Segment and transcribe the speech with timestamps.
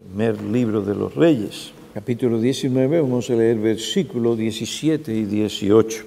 [0.00, 6.04] Primer libro de los Reyes, capítulo 19, vamos a leer versículos 17 y 18.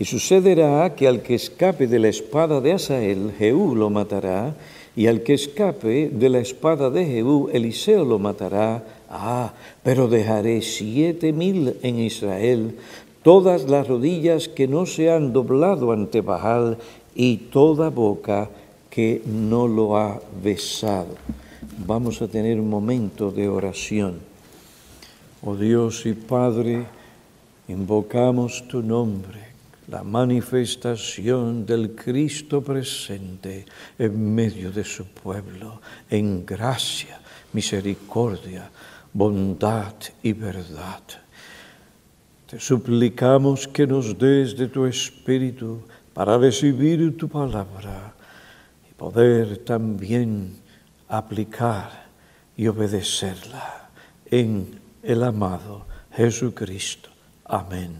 [0.00, 4.56] Y sucederá que al que escape de la espada de Asael, Jehú lo matará,
[4.96, 8.82] y al que escape de la espada de Jehú, Eliseo lo matará.
[9.08, 9.54] Ah,
[9.84, 12.74] pero dejaré siete mil en Israel,
[13.22, 16.78] todas las rodillas que no se han doblado ante Baal,
[17.14, 18.50] y toda boca
[18.90, 21.14] que no lo ha besado
[21.78, 24.18] vamos a tener un momento de oración.
[25.42, 26.86] Oh Dios y Padre,
[27.68, 29.40] invocamos tu nombre,
[29.88, 33.66] la manifestación del Cristo presente
[33.98, 37.20] en medio de su pueblo, en gracia,
[37.52, 38.70] misericordia,
[39.12, 41.02] bondad y verdad.
[42.46, 45.82] Te suplicamos que nos des de tu Espíritu
[46.14, 48.14] para recibir tu palabra
[48.88, 50.63] y poder también
[51.08, 52.06] aplicar
[52.56, 53.90] y obedecerla
[54.30, 57.10] en el amado Jesucristo.
[57.44, 57.92] Amén.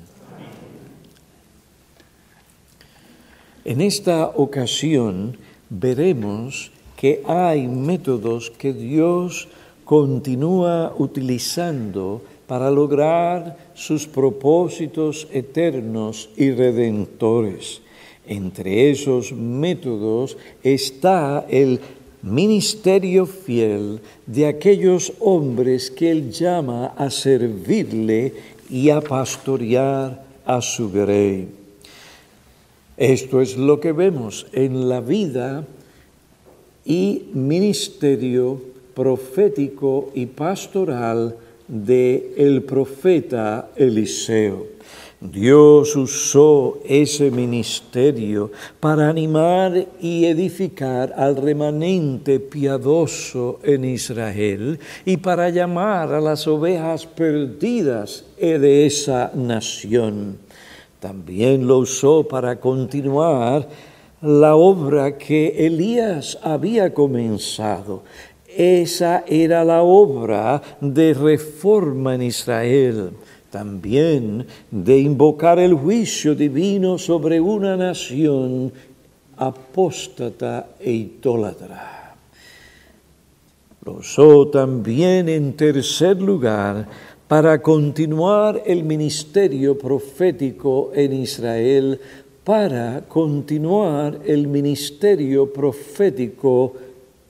[3.64, 5.36] En esta ocasión
[5.70, 9.48] veremos que hay métodos que Dios
[9.84, 17.80] continúa utilizando para lograr sus propósitos eternos y redentores.
[18.26, 21.80] Entre esos métodos está el
[22.24, 28.32] ministerio fiel de aquellos hombres que Él llama a servirle
[28.70, 31.48] y a pastorear a su grey.
[32.96, 35.66] Esto es lo que vemos en la vida
[36.84, 38.60] y ministerio
[38.94, 41.36] profético y pastoral
[41.68, 44.73] de el profeta Eliseo.
[45.32, 55.48] Dios usó ese ministerio para animar y edificar al remanente piadoso en Israel y para
[55.48, 60.36] llamar a las ovejas perdidas de esa nación.
[61.00, 63.66] También lo usó para continuar
[64.20, 68.02] la obra que Elías había comenzado.
[68.46, 73.12] Esa era la obra de reforma en Israel
[73.54, 78.72] también de invocar el juicio divino sobre una nación
[79.36, 82.16] apóstata e idólatra.
[83.84, 86.88] Lo usó también en tercer lugar
[87.28, 92.00] para continuar el ministerio profético en Israel,
[92.42, 96.74] para continuar el ministerio profético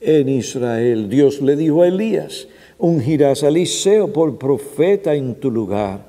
[0.01, 1.07] en Israel.
[1.07, 2.47] Dios le dijo a Elías,
[2.79, 6.04] ungirás a Eliseo por profeta en tu lugar.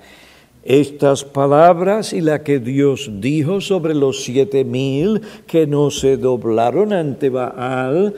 [0.66, 6.93] Estas palabras y la que Dios dijo sobre los siete mil que no se doblaron
[6.93, 8.15] ante Baal,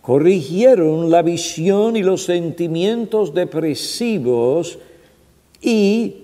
[0.00, 4.78] corrigieron la visión y los sentimientos depresivos
[5.60, 6.16] y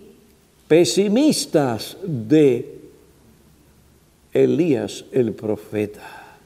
[0.66, 2.78] pesimistas de
[4.32, 6.38] Elías el profeta.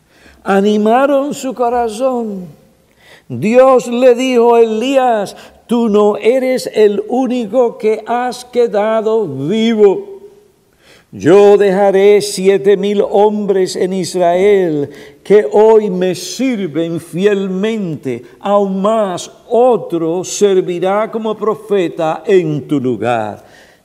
[0.43, 2.49] Animaron su corazón
[3.41, 5.37] Dios le dijo a Elías,
[5.73, 10.21] tú no eres el único que has quedado vivo.
[11.11, 14.91] Yo dejaré siete mil hombres en Israel
[15.25, 23.43] que hoy me sirven fielmente, aún más otro servirá como profeta en tu lugar.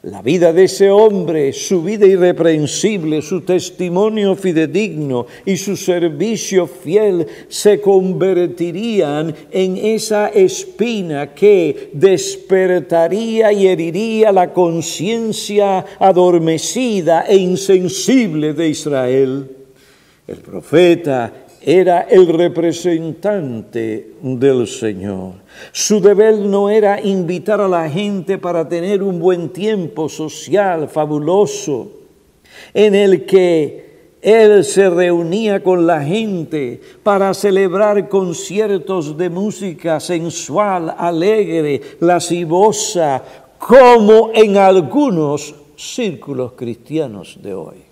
[0.09, 7.27] La vida de ese hombre, su vida irreprensible, su testimonio fidedigno y su servicio fiel
[7.49, 18.69] se convertirían en esa espina que despertaría y heriría la conciencia adormecida e insensible de
[18.69, 19.51] Israel.
[20.25, 25.33] El profeta era el representante del Señor.
[25.73, 31.91] Su deber no era invitar a la gente para tener un buen tiempo social fabuloso,
[32.73, 40.95] en el que él se reunía con la gente para celebrar conciertos de música sensual,
[40.97, 43.21] alegre, lascivosa,
[43.57, 47.83] como en algunos círculos cristianos de hoy.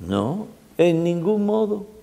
[0.00, 1.97] No, en ningún modo.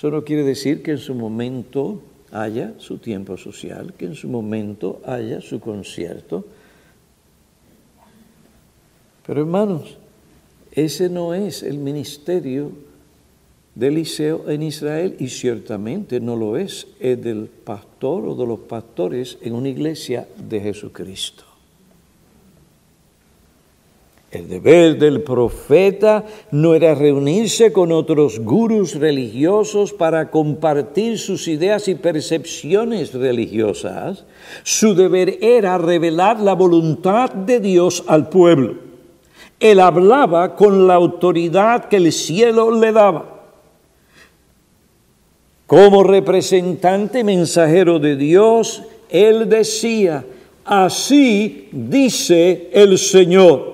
[0.00, 2.00] Eso no quiere decir que en su momento
[2.32, 6.46] haya su tiempo social, que en su momento haya su concierto.
[9.26, 9.98] Pero hermanos,
[10.72, 12.72] ese no es el ministerio
[13.74, 18.60] de Eliseo en Israel y ciertamente no lo es, es del pastor o de los
[18.60, 21.49] pastores en una iglesia de Jesucristo.
[24.30, 31.88] El deber del profeta no era reunirse con otros gurús religiosos para compartir sus ideas
[31.88, 34.24] y percepciones religiosas.
[34.62, 38.76] Su deber era revelar la voluntad de Dios al pueblo.
[39.58, 43.40] Él hablaba con la autoridad que el cielo le daba.
[45.66, 50.24] Como representante mensajero de Dios, él decía,
[50.64, 53.69] así dice el Señor.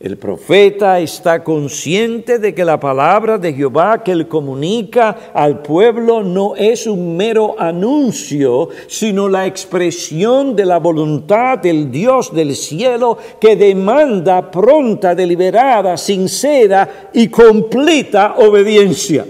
[0.00, 6.22] El profeta está consciente de que la palabra de Jehová que él comunica al pueblo
[6.22, 13.18] no es un mero anuncio, sino la expresión de la voluntad del Dios del cielo
[13.38, 19.26] que demanda pronta, deliberada, sincera y completa obediencia.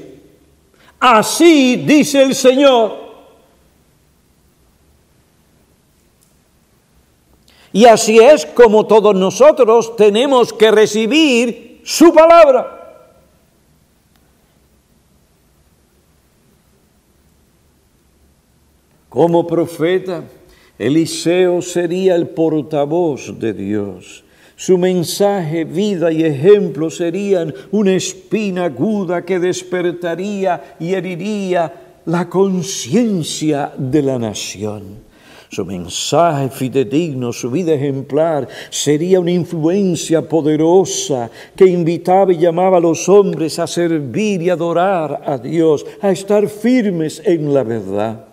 [1.00, 2.99] Así dice el Señor.
[7.72, 12.80] Y así es como todos nosotros tenemos que recibir su palabra.
[19.08, 20.24] Como profeta,
[20.78, 24.24] Eliseo sería el portavoz de Dios.
[24.56, 33.72] Su mensaje, vida y ejemplo serían una espina aguda que despertaría y heriría la conciencia
[33.76, 35.09] de la nación.
[35.50, 42.80] Su mensaje fidedigno, su vida ejemplar, sería una influencia poderosa que invitaba y llamaba a
[42.80, 48.26] los hombres a servir y adorar a Dios, a estar firmes en la verdad.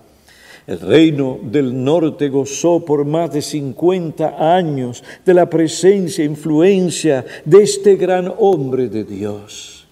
[0.67, 7.25] El reino del norte gozó por más de 50 años de la presencia e influencia
[7.43, 9.87] de este gran hombre de Dios.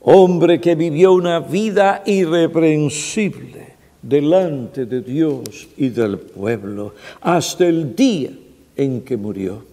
[0.00, 3.71] Hombre que vivió una vida irreprensible
[4.02, 8.30] delante de Dios y del pueblo hasta el día
[8.76, 9.64] en que murió.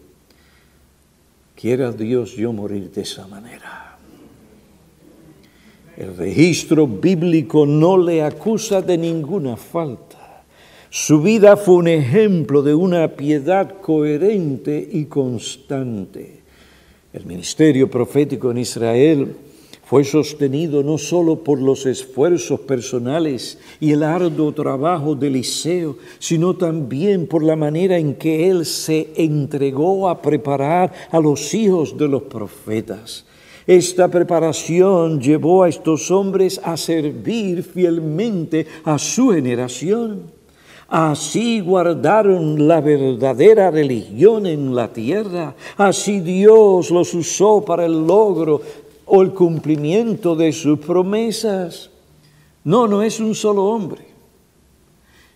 [1.55, 3.97] Quiera Dios yo morir de esa manera.
[5.97, 10.43] El registro bíblico no le acusa de ninguna falta.
[10.89, 16.39] Su vida fue un ejemplo de una piedad coherente y constante.
[17.11, 19.35] El ministerio profético en Israel
[19.89, 26.55] fue sostenido no solo por los esfuerzos personales y el arduo trabajo de Eliseo, sino
[26.55, 32.07] también por la manera en que él se entregó a preparar a los hijos de
[32.07, 33.25] los profetas.
[33.65, 40.21] Esta preparación llevó a estos hombres a servir fielmente a su generación.
[40.87, 45.55] Así guardaron la verdadera religión en la tierra.
[45.77, 48.61] Así Dios los usó para el logro
[49.09, 51.89] o el cumplimiento de sus promesas.
[52.63, 54.09] No, no es un solo hombre.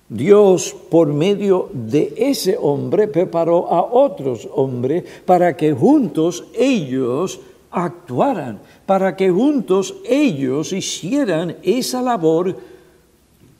[0.10, 7.40] Dios, por medio de ese hombre, preparó a otros hombres para que juntos ellos
[7.72, 12.56] actuaran, para que juntos ellos hicieran esa labor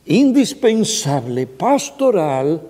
[0.06, 2.62] indispensable, pastoral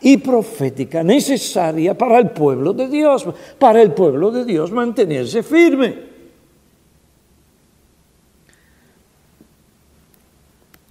[0.00, 3.26] y profética necesaria para el pueblo de Dios,
[3.58, 6.11] para el pueblo de Dios mantenerse firme.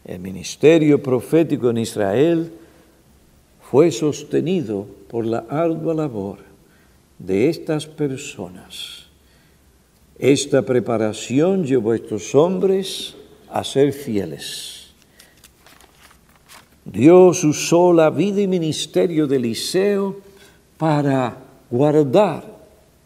[0.06, 2.52] El ministerio profético en Israel
[3.62, 6.40] fue sostenido por la ardua labor
[7.20, 9.06] de estas personas.
[10.18, 13.16] Esta preparación llevó a estos hombres
[13.50, 14.92] a ser fieles.
[16.84, 20.18] Dios usó la vida y ministerio de Eliseo
[20.78, 21.38] para
[21.70, 22.44] guardar,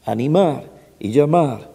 [0.06, 0.64] animar
[0.98, 1.70] y llamar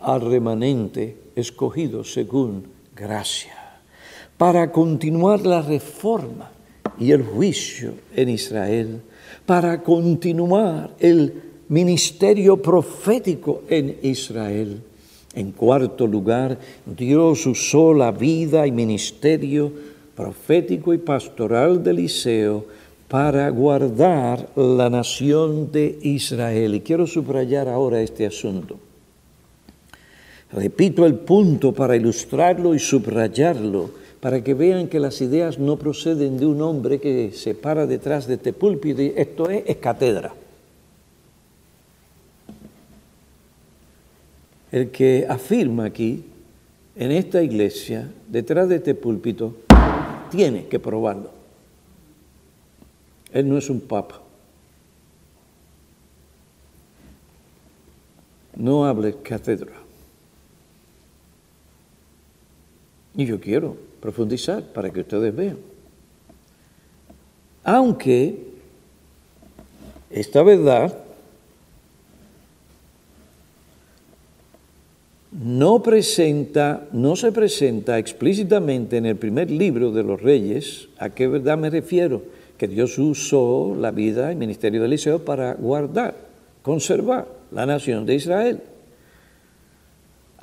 [0.00, 3.63] al remanente escogido según gracia
[4.38, 6.50] para continuar la reforma
[6.98, 9.00] y el juicio en Israel,
[9.46, 14.82] para continuar el ministerio profético en Israel.
[15.34, 19.72] En cuarto lugar, Dios usó la vida y ministerio
[20.14, 22.66] profético y pastoral de Eliseo
[23.08, 26.76] para guardar la nación de Israel.
[26.76, 28.78] Y quiero subrayar ahora este asunto.
[30.52, 36.38] Repito el punto para ilustrarlo y subrayarlo para que vean que las ideas no proceden
[36.38, 40.34] de un hombre que se para detrás de este púlpito y esto es, es cátedra.
[44.72, 46.24] El que afirma aquí,
[46.96, 49.56] en esta iglesia, detrás de este púlpito,
[50.30, 51.28] tiene que probarlo.
[53.30, 54.22] Él no es un papa.
[58.56, 59.74] No hable cátedra.
[63.14, 65.56] Y yo quiero profundizar para que ustedes vean.
[67.64, 68.36] Aunque
[70.10, 70.92] esta verdad
[75.32, 80.90] no presenta, no se presenta explícitamente en el primer libro de los reyes.
[80.98, 82.20] ¿A qué verdad me refiero?
[82.58, 86.14] Que Dios usó la vida y ministerio de Eliseo para guardar,
[86.60, 88.60] conservar la nación de Israel.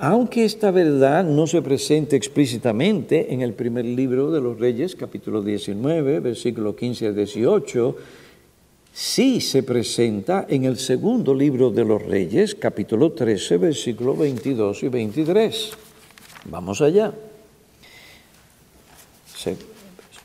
[0.03, 5.43] Aunque esta verdad no se presente explícitamente en el primer libro de los Reyes, capítulo
[5.43, 7.95] 19, versículo 15 al 18,
[8.91, 14.89] sí se presenta en el segundo libro de los Reyes, capítulo 13, versículo 22 y
[14.89, 15.69] 23.
[16.45, 17.13] Vamos allá.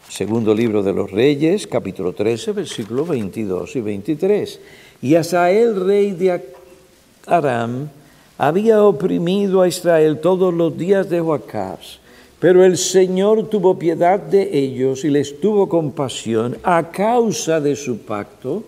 [0.08, 4.60] segundo libro de los Reyes, capítulo 13, versículo 22 y 23.
[5.02, 6.42] Y Asael, rey de
[7.26, 7.90] Aram,
[8.38, 11.98] había oprimido a Israel todos los días de Joacás,
[12.38, 17.98] pero el Señor tuvo piedad de ellos y les tuvo compasión a causa de su
[17.98, 18.62] pacto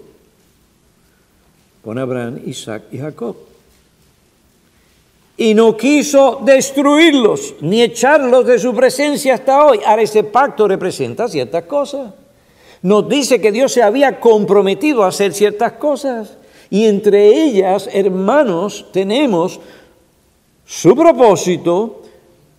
[1.83, 3.37] con Abraham, Isaac y Jacob.
[5.37, 9.81] Y no quiso destruirlos ni echarlos de su presencia hasta hoy.
[9.87, 12.13] Ahora ese pacto representa ciertas cosas.
[12.83, 16.37] Nos dice que Dios se había comprometido a hacer ciertas cosas.
[16.71, 19.59] Y entre ellas, hermanos, tenemos
[20.67, 22.03] su propósito,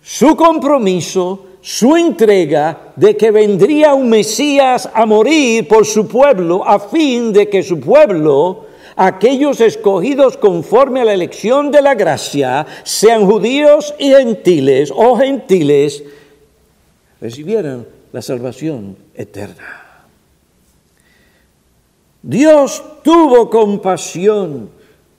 [0.02, 6.80] su compromiso, su entrega de que vendría un Mesías a morir por su pueblo a
[6.80, 13.26] fin de que su pueblo, aquellos escogidos conforme a la elección de la gracia, sean
[13.26, 16.02] judíos y gentiles o gentiles,
[17.20, 19.79] recibieran la salvación eterna.
[22.22, 24.70] Dios tuvo compasión.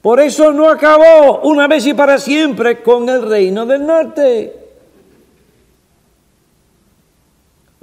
[0.01, 4.55] Por eso no acabó una vez y para siempre con el reino del norte.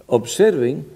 [0.07, 0.87] Observen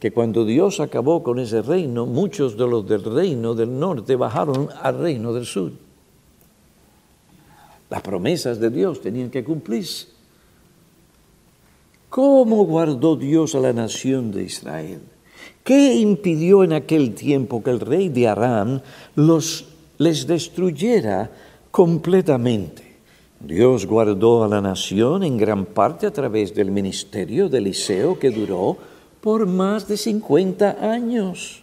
[0.00, 4.68] que cuando Dios acabó con ese reino, muchos de los del reino del norte bajaron
[4.82, 5.72] al reino del sur.
[7.88, 10.08] Las promesas de Dios tenían que cumplirse.
[12.10, 15.00] ¿Cómo guardó Dios a la nación de Israel?
[15.64, 18.80] ¿Qué impidió en aquel tiempo que el rey de Aram
[19.14, 19.66] los,
[19.98, 21.30] les destruyera
[21.70, 22.86] completamente?
[23.40, 28.30] Dios guardó a la nación en gran parte a través del ministerio de Eliseo que
[28.30, 28.76] duró
[29.20, 31.62] por más de 50 años.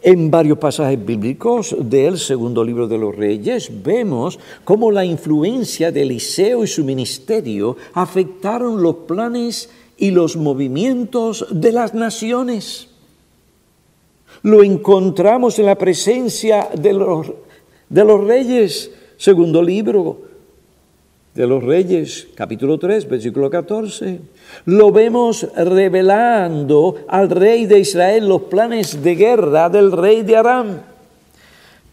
[0.00, 6.02] En varios pasajes bíblicos del segundo libro de los reyes vemos cómo la influencia de
[6.02, 9.68] Eliseo y su ministerio afectaron los planes
[9.98, 12.88] y los movimientos de las naciones.
[14.42, 17.32] Lo encontramos en la presencia de los,
[17.88, 20.28] de los reyes, segundo libro
[21.34, 24.20] de los reyes, capítulo 3, versículo 14.
[24.64, 30.80] Lo vemos revelando al rey de Israel los planes de guerra del rey de Aram.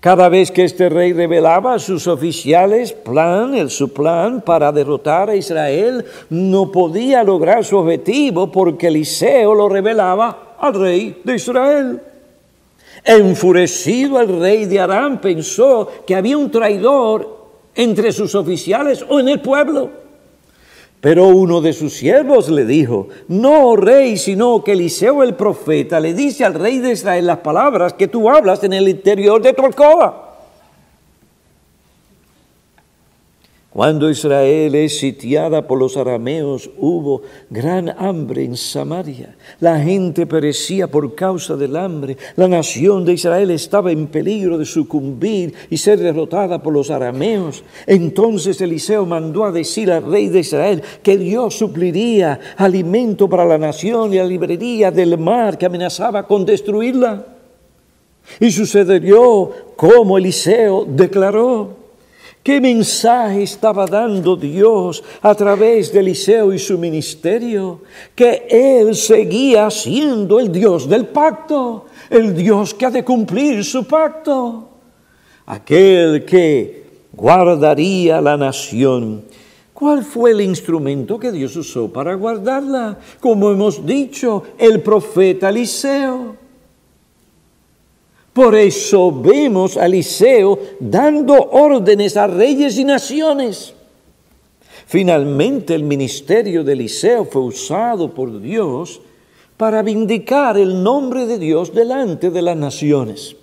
[0.06, 5.32] Cada vez que este rey revelaba a sus oficiales plan, el, su plan para derrotar
[5.32, 12.00] a Israel, no podía lograr su objetivo porque Eliseo lo revelaba al rey de Israel.
[13.04, 19.30] Enfurecido el rey de Aram pensó que había un traidor entre sus oficiales o en
[19.30, 20.05] el pueblo.
[21.06, 26.16] Pero uno de sus siervos le dijo, no rey, sino que Eliseo el profeta le
[26.16, 29.64] dice al rey de Israel las palabras que tú hablas en el interior de tu
[29.64, 30.25] alcoba.
[33.76, 39.36] Cuando Israel es sitiada por los arameos, hubo gran hambre en Samaria.
[39.60, 42.16] La gente perecía por causa del hambre.
[42.38, 47.66] La nación de Israel estaba en peligro de sucumbir y ser derrotada por los arameos.
[47.86, 53.58] Entonces Eliseo mandó a decir al rey de Israel que Dios supliría alimento para la
[53.58, 57.26] nación y la librería del mar que amenazaba con destruirla.
[58.40, 61.85] Y sucedió como Eliseo declaró.
[62.46, 67.82] ¿Qué mensaje estaba dando Dios a través de Eliseo y su ministerio?
[68.14, 73.86] Que Él seguía siendo el Dios del pacto, el Dios que ha de cumplir su
[73.86, 74.70] pacto,
[75.48, 79.24] aquel que guardaría la nación.
[79.74, 83.00] ¿Cuál fue el instrumento que Dios usó para guardarla?
[83.20, 86.45] Como hemos dicho, el profeta Eliseo.
[88.36, 93.74] Por eso vemos a Eliseo dando órdenes a reyes y naciones.
[94.86, 99.00] Finalmente el ministerio de Eliseo fue usado por Dios
[99.56, 103.38] para vindicar el nombre de Dios delante de las naciones.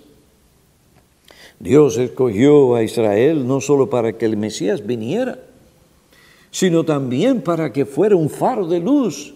[1.59, 5.39] Dios escogió a Israel no solo para que el Mesías viniera,
[6.51, 9.33] sino también para que fuera un faro de luz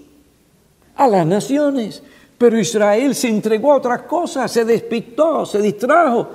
[0.95, 2.03] a las naciones
[2.38, 6.29] Pero Israel se entregó a otras cosas, se despistó, se distrajo.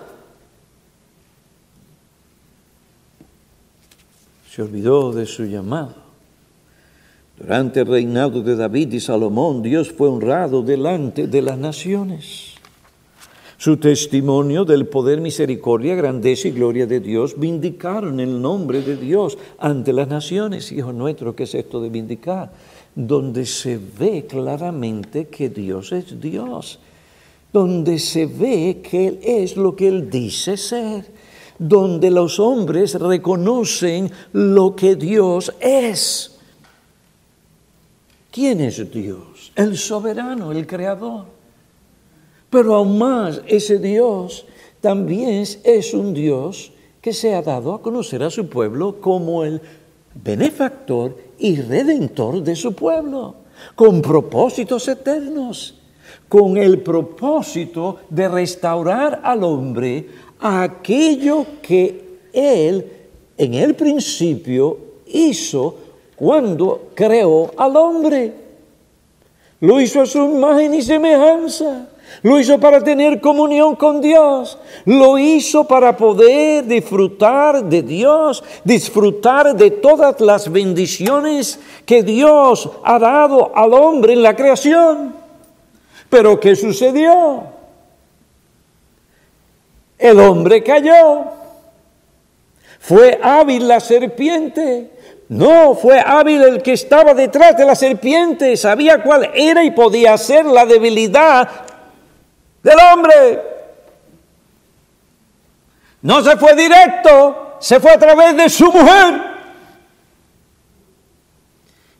[4.51, 5.95] Se olvidó de su llamado.
[7.39, 12.55] Durante el reinado de David y Salomón, Dios fue honrado delante de las naciones.
[13.57, 19.39] Su testimonio del poder, misericordia, grandeza y gloria de Dios vindicaron el nombre de Dios
[19.59, 20.73] ante las naciones.
[20.73, 22.51] Hijo nuestro, ¿qué es esto de vindicar?
[22.95, 26.79] Donde se ve claramente que Dios es Dios.
[27.53, 31.07] Donde se ve que Él es lo que Él dice ser.
[31.59, 36.39] Donde los hombres reconocen lo que Dios es.
[38.31, 39.53] ¿Quién es Dios?
[39.55, 41.27] El soberano, el creador.
[42.49, 44.47] Pero aún más, ese Dios
[44.81, 49.61] también es un Dios que se ha dado a conocer a su pueblo como el
[50.15, 53.35] benefactor y redentor de su pueblo,
[53.75, 55.79] con propósitos eternos,
[56.29, 60.09] con el propósito de restaurar al hombre
[60.41, 62.87] aquello que él
[63.37, 65.77] en el principio hizo
[66.17, 68.33] cuando creó al hombre.
[69.61, 71.89] Lo hizo a su imagen y semejanza.
[72.21, 74.59] Lo hizo para tener comunión con Dios.
[74.85, 82.99] Lo hizo para poder disfrutar de Dios, disfrutar de todas las bendiciones que Dios ha
[82.99, 85.15] dado al hombre en la creación.
[86.11, 87.45] Pero ¿qué sucedió?
[89.99, 91.25] El hombre cayó.
[92.79, 94.91] Fue hábil la serpiente.
[95.29, 100.19] No, fue hábil el que estaba detrás de la serpiente, sabía cuál era y podía
[100.19, 101.49] ser la debilidad
[102.63, 103.43] del hombre.
[106.03, 109.23] No se fue directo, se fue a través de su mujer.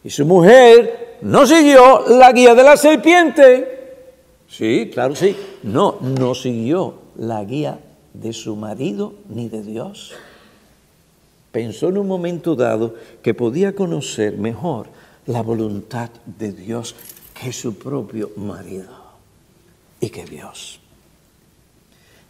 [0.05, 3.79] Y su mujer no siguió la guía de la serpiente.
[4.49, 5.37] Sí, claro, sí.
[5.63, 7.79] No, no siguió la guía
[8.13, 10.13] de su marido ni de Dios.
[11.53, 14.89] Pensó en un momento dado que podía conocer mejor
[15.27, 16.97] la voluntad de Dios
[17.41, 19.02] que su propio marido
[20.03, 20.81] y que Dios.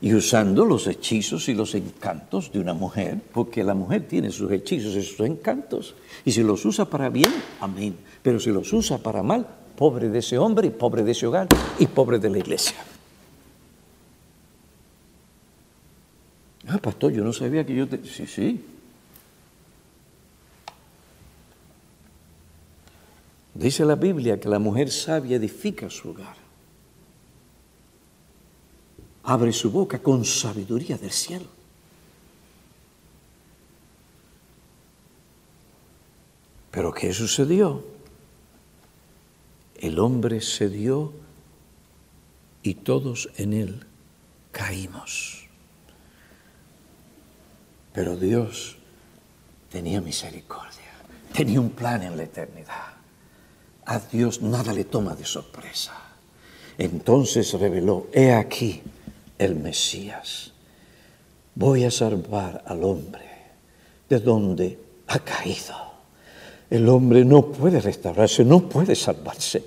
[0.02, 4.52] Y usando los hechizos y los encantos de una mujer, porque la mujer tiene sus
[4.52, 7.96] hechizos y sus encantos, y si los usa para bien, amén.
[8.22, 11.86] Pero si los usa para mal, pobre de ese hombre pobre de ese hogar y
[11.86, 12.76] pobre de la iglesia.
[16.68, 18.04] Ah, pastor, yo no sabía que yo te...
[18.04, 18.64] Sí, sí.
[23.54, 26.41] Dice la Biblia que la mujer sabia edifica su hogar
[29.24, 31.46] abre su boca con sabiduría del cielo.
[36.70, 37.84] Pero ¿qué sucedió?
[39.76, 41.12] El hombre se dio
[42.62, 43.86] y todos en él
[44.50, 45.46] caímos.
[47.92, 48.76] Pero Dios
[49.70, 50.92] tenía misericordia,
[51.34, 52.94] tenía un plan en la eternidad.
[53.84, 55.92] A Dios nada le toma de sorpresa.
[56.78, 58.82] Entonces reveló, he aquí,
[59.44, 60.52] el Mesías.
[61.54, 63.22] Voy a salvar al hombre
[64.08, 64.78] de donde
[65.08, 65.74] ha caído.
[66.70, 69.62] El hombre no puede restaurarse, no puede salvarse.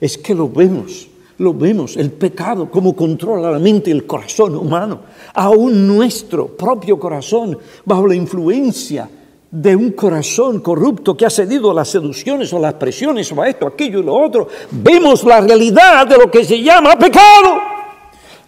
[0.00, 5.00] Es que lo vemos, lo vemos, el pecado, como controla la mente el corazón humano.
[5.34, 9.08] Aún nuestro propio corazón, bajo la influencia
[9.50, 13.48] de un corazón corrupto que ha cedido a las seducciones o las presiones o a
[13.48, 17.79] esto, aquello y lo otro, vemos la realidad de lo que se llama pecado.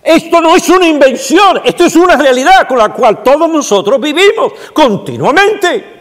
[0.02, 4.52] Esto no es una invención, esto es una realidad con la cual todos nosotros vivimos
[4.72, 6.00] continuamente.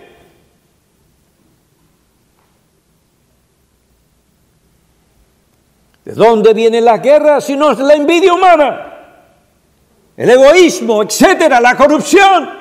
[6.04, 8.88] ¿De dónde viene la guerra si no es la envidia humana?
[10.18, 12.60] El egoísmo, etcétera, la corrupción.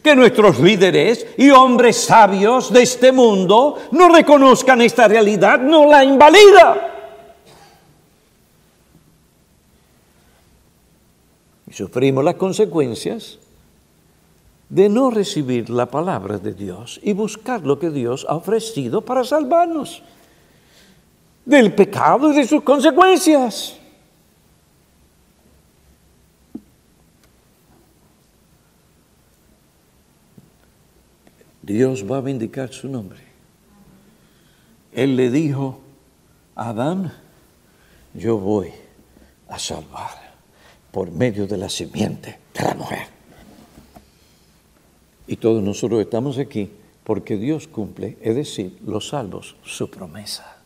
[0.00, 6.04] Que nuestros líderes y hombres sabios de este mundo no reconozcan esta realidad, no la
[6.04, 6.93] invalida.
[11.74, 13.38] Sufrimos las consecuencias
[14.68, 19.24] de no recibir la palabra de Dios y buscar lo que Dios ha ofrecido para
[19.24, 20.02] salvarnos
[21.44, 23.76] del pecado y de sus consecuencias.
[31.60, 33.18] Dios va a vindicar su nombre.
[34.92, 35.80] Él le dijo
[36.54, 37.12] a Adán,
[38.12, 38.70] yo voy
[39.48, 40.23] a salvar
[40.94, 43.08] por medio de la simiente de la mujer.
[45.26, 46.70] Y todos nosotros estamos aquí
[47.02, 50.56] porque Dios cumple, es decir, los salvos, su promesa.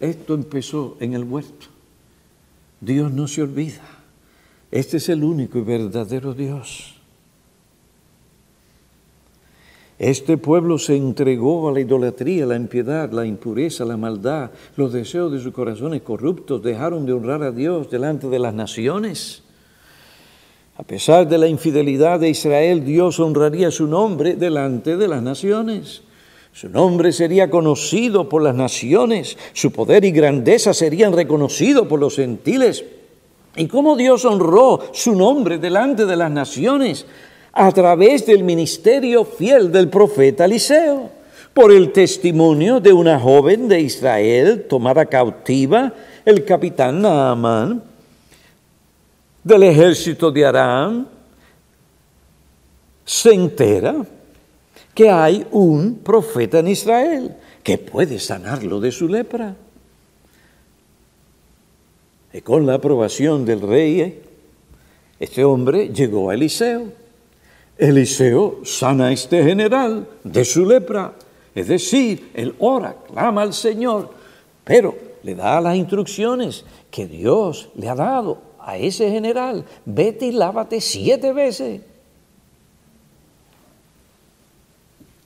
[0.00, 1.66] Esto empezó en el huerto.
[2.80, 3.82] Dios no se olvida.
[4.70, 6.97] Este es el único y verdadero Dios.
[9.98, 15.32] Este pueblo se entregó a la idolatría, la impiedad, la impureza, la maldad, los deseos
[15.32, 19.42] de sus corazones corruptos, dejaron de honrar a Dios delante de las naciones.
[20.76, 26.02] A pesar de la infidelidad de Israel, Dios honraría su nombre delante de las naciones.
[26.52, 32.14] Su nombre sería conocido por las naciones, su poder y grandeza serían reconocidos por los
[32.14, 32.84] gentiles.
[33.56, 37.06] ¿Y cómo Dios honró su nombre delante de las naciones?
[37.60, 41.10] A través del ministerio fiel del profeta Eliseo,
[41.52, 45.92] por el testimonio de una joven de Israel tomada cautiva,
[46.24, 47.82] el capitán Naaman,
[49.42, 51.08] del ejército de Aram,
[53.04, 54.06] se entera
[54.94, 59.56] que hay un profeta en Israel que puede sanarlo de su lepra.
[62.32, 64.22] Y con la aprobación del rey,
[65.18, 67.07] este hombre llegó a Eliseo.
[67.78, 71.14] Eliseo sana a este general de su lepra.
[71.54, 74.10] Es decir, él ora, clama al Señor,
[74.64, 80.32] pero le da las instrucciones que Dios le ha dado a ese general, vete y
[80.32, 81.80] lávate siete veces.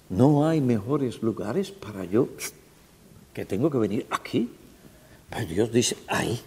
[0.09, 2.29] No hay mejores lugares para yo
[3.33, 4.51] que tengo que venir aquí.
[5.31, 6.39] Pero Dios dice, ahí.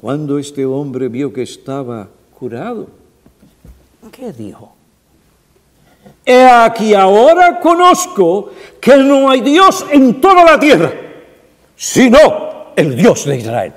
[0.00, 2.08] Cuando este hombre vio que estaba
[2.38, 2.88] curado,
[4.12, 4.74] ¿qué dijo?
[6.24, 10.92] He aquí ahora conozco que no hay Dios en toda la tierra
[11.78, 13.72] sino el Dios de Israel.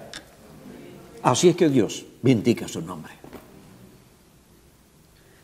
[1.21, 3.13] Así es que Dios bendiga su nombre.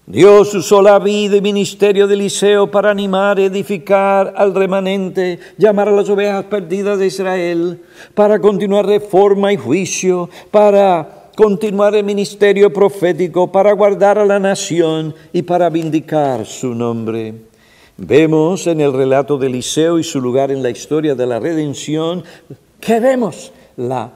[0.10, 5.92] Dios usó la vida y ministerio de Eliseo para animar, edificar al remanente, llamar a
[5.92, 7.82] las ovejas perdidas de Israel,
[8.14, 15.14] para continuar reforma y juicio, para continuar el ministerio profético, para guardar a la nación
[15.34, 17.34] y para vindicar su nombre.
[17.98, 22.24] Vemos en el relato de Eliseo y su lugar en la historia de la redención,
[22.80, 24.14] que vemos la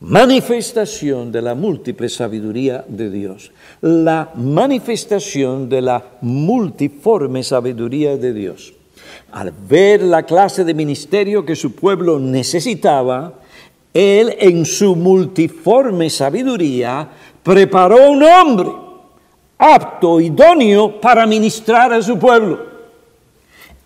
[0.00, 8.74] manifestación de la múltiple sabiduría de Dios, la manifestación de la multiforme sabiduría de Dios.
[9.32, 13.34] Al ver la clase de ministerio que su pueblo necesitaba,
[13.92, 17.08] Él en su multiforme sabiduría
[17.42, 18.70] preparó un hombre
[19.58, 22.76] apto, idóneo para ministrar a su pueblo.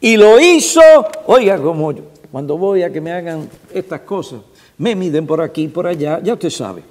[0.01, 0.81] Y lo hizo,
[1.27, 4.41] oiga, como yo, cuando voy a que me hagan estas cosas,
[4.81, 6.83] me miden por aquí, por allá, ya usted sabe,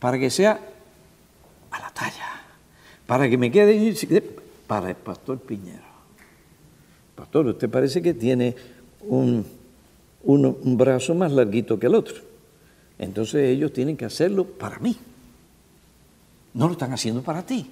[0.00, 0.58] para que sea
[1.70, 2.42] a la talla,
[3.06, 3.94] para que me quede
[4.66, 5.86] para el pastor Piñero.
[7.14, 8.56] Pastor, usted parece que tiene
[9.02, 9.46] un,
[10.24, 12.16] un brazo más larguito que el otro.
[12.98, 14.96] Entonces ellos tienen que hacerlo para mí.
[16.54, 17.70] No lo están haciendo para ti.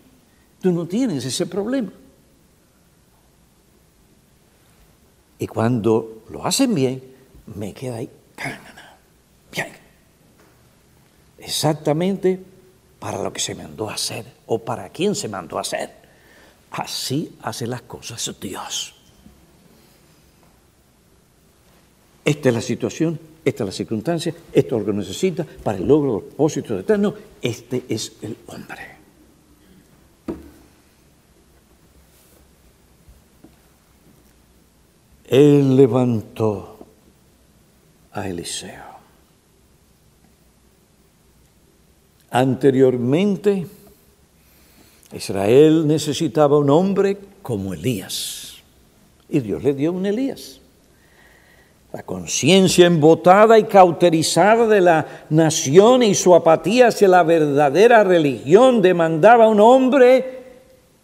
[0.60, 1.90] Tú no tienes ese problema.
[5.40, 7.02] Y cuando lo hacen bien,
[7.56, 8.10] me queda ahí.
[9.52, 9.68] Bien.
[11.38, 12.40] Exactamente
[12.98, 15.90] para lo que se mandó a hacer o para quién se mandó a hacer.
[16.70, 18.94] Así hace las cosas Dios.
[22.24, 25.86] Esta es la situación, esta es la circunstancia, esto es lo que necesita para el
[25.86, 27.14] logro de los propósitos eternos.
[27.40, 28.96] Este es el hombre.
[35.28, 36.78] Él levantó
[38.12, 38.95] a Eliseo.
[42.36, 43.66] Anteriormente,
[45.10, 48.56] Israel necesitaba un hombre como Elías.
[49.30, 50.60] Y Dios le dio un Elías.
[51.94, 58.82] La conciencia embotada y cauterizada de la nación y su apatía hacia la verdadera religión
[58.82, 60.42] demandaba un hombre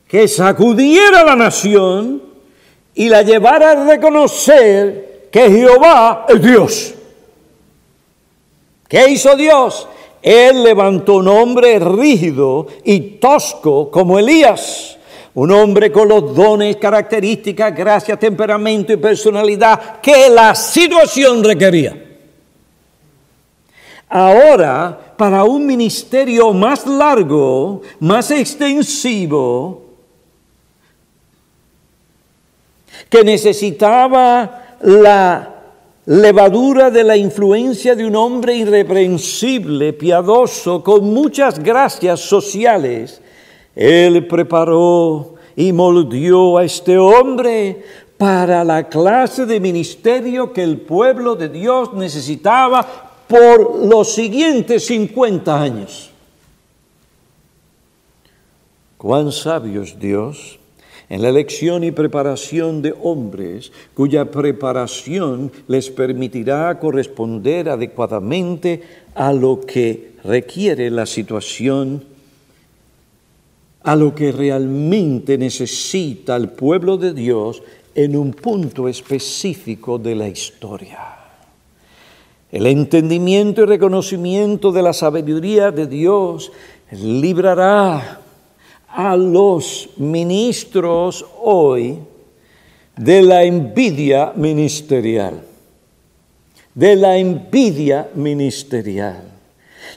[0.07, 2.23] que sacudiera la nación
[2.95, 6.95] y la llevara a reconocer que Jehová es Dios.
[8.87, 9.89] ¿Qué hizo Dios?
[10.23, 14.97] Él levantó un hombre rígido y tosco como Elías,
[15.35, 22.11] un hombre con los dones, características, gracia, temperamento y personalidad que la situación requería.
[24.09, 29.83] Ahora, para un ministerio más largo, más extensivo,
[33.09, 35.52] que necesitaba la
[36.07, 43.21] levadura de la influencia de un hombre irreprensible, piadoso, con muchas gracias sociales.
[43.75, 47.85] Él preparó y moldeó a este hombre
[48.19, 52.87] para la clase de ministerio que el pueblo de Dios necesitaba
[53.27, 56.11] por los siguientes 50 años.
[58.99, 60.59] Cuán sabio es Dios
[61.13, 68.81] en la elección y preparación de hombres cuya preparación les permitirá corresponder adecuadamente
[69.15, 72.03] a lo que requiere la situación,
[73.83, 77.63] a lo que realmente necesita el pueblo de Dios
[77.95, 80.99] en un punto específico de la historia.
[82.51, 86.53] El entendimiento y reconocimiento de la sabiduría de Dios
[86.91, 88.22] librará
[88.95, 91.99] a los ministros hoy
[92.97, 95.43] de la envidia ministerial,
[96.75, 99.23] de la envidia ministerial.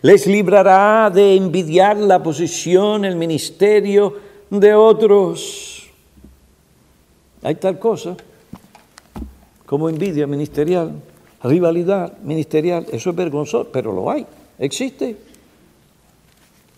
[0.01, 4.15] Les librará de envidiar la posición, el ministerio
[4.49, 5.75] de otros
[7.45, 8.17] hay tal cosa
[9.67, 10.93] como envidia ministerial,
[11.43, 12.87] rivalidad ministerial.
[12.91, 14.25] Eso es vergonzoso, pero lo hay,
[14.57, 15.15] existe.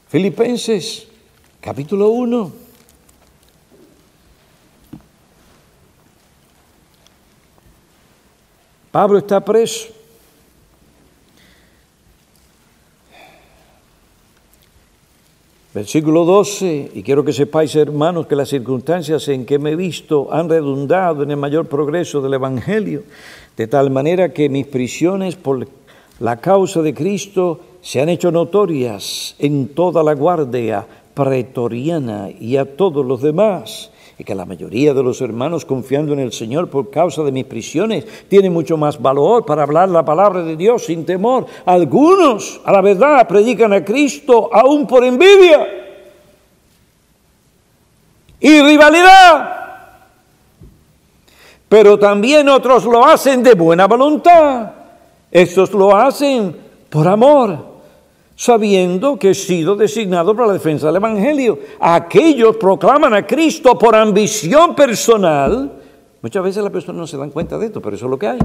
[0.09, 1.07] Filipenses,
[1.67, 2.51] capítulo 1.
[8.89, 9.89] Pablo está preso.
[15.73, 20.29] Versículo 12, y quiero que sepáis, hermanos, que las circunstancias en que me he visto
[20.31, 23.03] han redundado en el mayor progreso del Evangelio,
[23.57, 25.67] de tal manera que mis prisiones por
[26.21, 32.77] la causa de Cristo se han hecho notorias en toda la guardia pretoriana y a
[32.77, 36.91] todos los demás y que la mayoría de los hermanos confiando en el Señor por
[36.91, 41.05] causa de mis prisiones tiene mucho más valor para hablar la palabra de Dios sin
[41.05, 41.47] temor.
[41.65, 45.67] Algunos, a la verdad, predican a Cristo aún por envidia
[48.39, 49.55] y rivalidad.
[51.67, 54.71] Pero también otros lo hacen de buena voluntad.
[55.31, 56.55] Estos lo hacen
[56.89, 57.76] por amor
[58.37, 61.57] sabiendo que he sido designado para la defensa del Evangelio.
[61.79, 65.73] Aquellos proclaman a Cristo por ambición personal.
[66.21, 68.27] Muchas veces las personas no se dan cuenta de esto, pero eso es lo que
[68.27, 68.39] hay.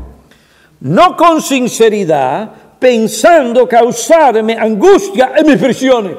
[0.81, 6.17] No con sinceridad, pensando causarme angustia en mis prisiones.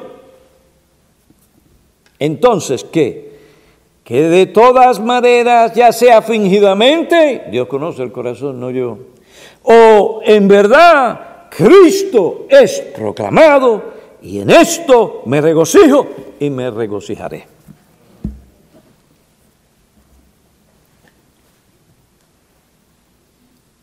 [2.20, 3.34] Entonces, ¿qué?
[4.04, 8.98] Que de todas maneras, ya sea fingidamente, Dios conoce el corazón, no yo,
[9.64, 16.06] o en verdad, Cristo es proclamado y en esto me regocijo
[16.40, 17.46] y me regocijaré.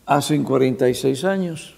[0.05, 1.75] Hace 46 años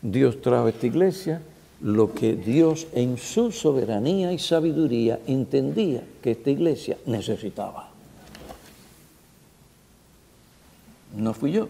[0.00, 1.42] Dios trajo a esta iglesia
[1.82, 7.90] lo que Dios en su soberanía y sabiduría entendía que esta iglesia necesitaba.
[11.14, 11.68] No fui yo,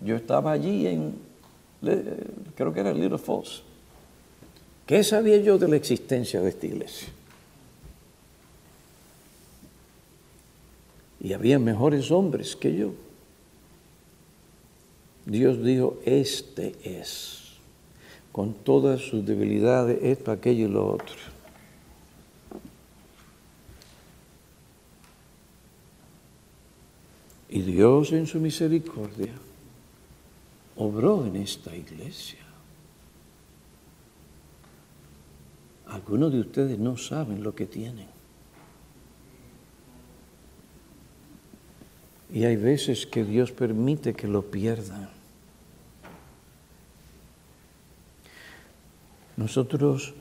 [0.00, 1.14] yo estaba allí en
[2.54, 3.62] creo que era Little Falls.
[4.86, 7.08] ¿Qué sabía yo de la existencia de esta iglesia?
[11.20, 12.92] Y había mejores hombres que yo.
[15.24, 17.54] Dios dijo, este es,
[18.30, 21.16] con todas sus debilidades, esto, aquello y lo otro.
[27.48, 29.32] Y Dios en su misericordia
[30.76, 32.43] obró en esta iglesia.
[35.88, 38.06] Algunos de ustedes no saben lo que tienen.
[42.32, 45.08] Y hay veces que Dios permite que lo pierdan.
[49.36, 50.14] Nosotros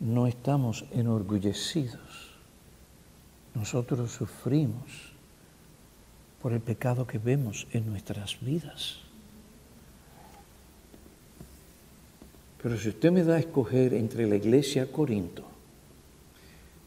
[0.00, 2.34] no estamos enorgullecidos.
[3.54, 5.12] Nosotros sufrimos
[6.40, 9.07] por el pecado que vemos en nuestras vidas.
[12.62, 15.44] Pero si usted me da a escoger entre la iglesia Corinto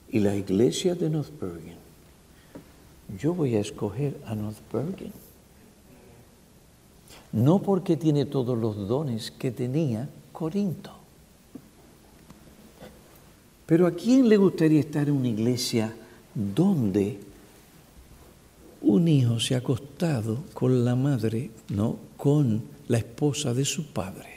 [0.10, 1.80] y la iglesia de North Bergen,
[3.18, 5.14] yo voy a escoger a North Bergen.
[7.32, 10.92] No porque tiene todos los dones que tenía Corinto.
[13.66, 15.96] Pero ¿a quién le gustaría estar en una iglesia
[16.34, 17.20] donde
[18.82, 24.31] un hijo se ha acostado con la madre, no, con la esposa de su padre?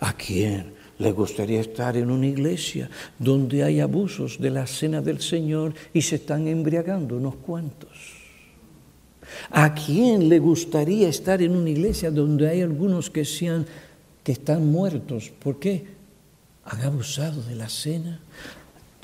[0.00, 5.20] ¿A quién le gustaría estar en una iglesia donde hay abusos de la cena del
[5.20, 7.90] Señor y se están embriagando unos cuantos?
[9.50, 13.66] ¿A quién le gustaría estar en una iglesia donde hay algunos que, sean,
[14.22, 15.30] que están muertos?
[15.30, 15.84] ¿Por qué?
[16.64, 18.20] Han abusado de la cena.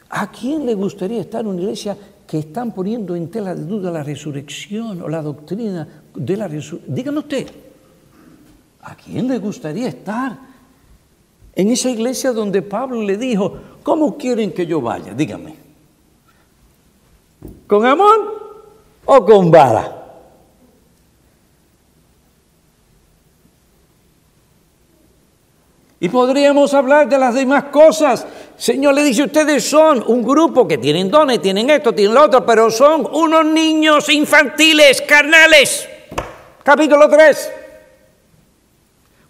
[0.09, 1.97] ¿A quién le gustaría estar en una iglesia
[2.31, 5.83] que están poniendo en tela de duda la resurrección o la doctrina
[6.15, 6.95] de la resurrección.
[6.95, 7.49] Dígame usted,
[8.83, 10.39] ¿a quién le gustaría estar
[11.55, 15.13] en esa iglesia donde Pablo le dijo, ¿cómo quieren que yo vaya?
[15.13, 15.57] Dígame.
[17.67, 18.63] ¿Con amor
[19.05, 19.97] o con vara?
[26.03, 28.27] Y podríamos hablar de las demás cosas.
[28.57, 32.45] Señor le dice, ustedes son un grupo que tienen dones, tienen esto, tienen lo otro,
[32.47, 35.87] pero son unos niños infantiles, carnales.
[36.63, 37.60] Capítulo 3.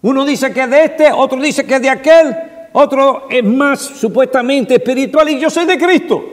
[0.03, 2.35] Uno dice que es de este, otro dice que es de aquel,
[2.73, 6.23] otro es más supuestamente espiritual y yo soy de Cristo.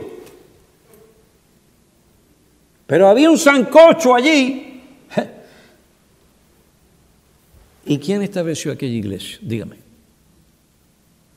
[2.87, 4.81] Pero había un sancocho allí.
[7.85, 9.37] ¿Y quién estableció aquella iglesia?
[9.41, 9.77] Dígame.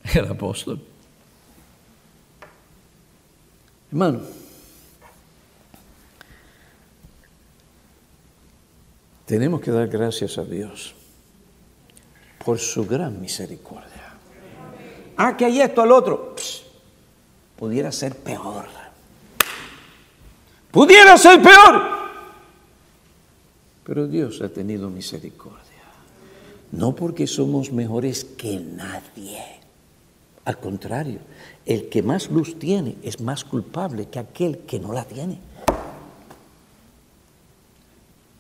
[0.15, 0.81] El apóstol.
[3.91, 4.23] Hermano,
[9.27, 10.95] tenemos que dar gracias a Dios
[12.45, 14.15] por su gran misericordia.
[15.17, 16.35] Ah, que hay esto al otro.
[17.57, 18.67] pudiera ser peor.
[20.71, 22.03] Pudiera ser peor.
[23.85, 25.61] Pero Dios ha tenido misericordia.
[26.73, 29.43] No porque somos mejores que nadie.
[30.45, 31.21] Al contrario,
[31.67, 35.39] el que más luz tiene es más culpable que aquel que no la tiene.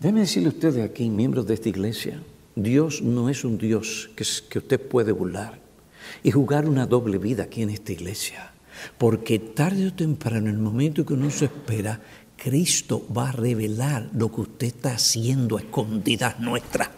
[0.00, 2.20] Déjeme decirle a ustedes aquí, miembros de esta iglesia,
[2.54, 5.58] Dios no es un Dios que, usted puede burlar
[6.22, 8.52] y jugar una doble vida aquí en esta iglesia.
[8.98, 12.00] Porque tarde o temprano, en el momento que uno se espera,
[12.36, 16.88] Cristo va a revelar lo que usted está haciendo a escondidas nuestras.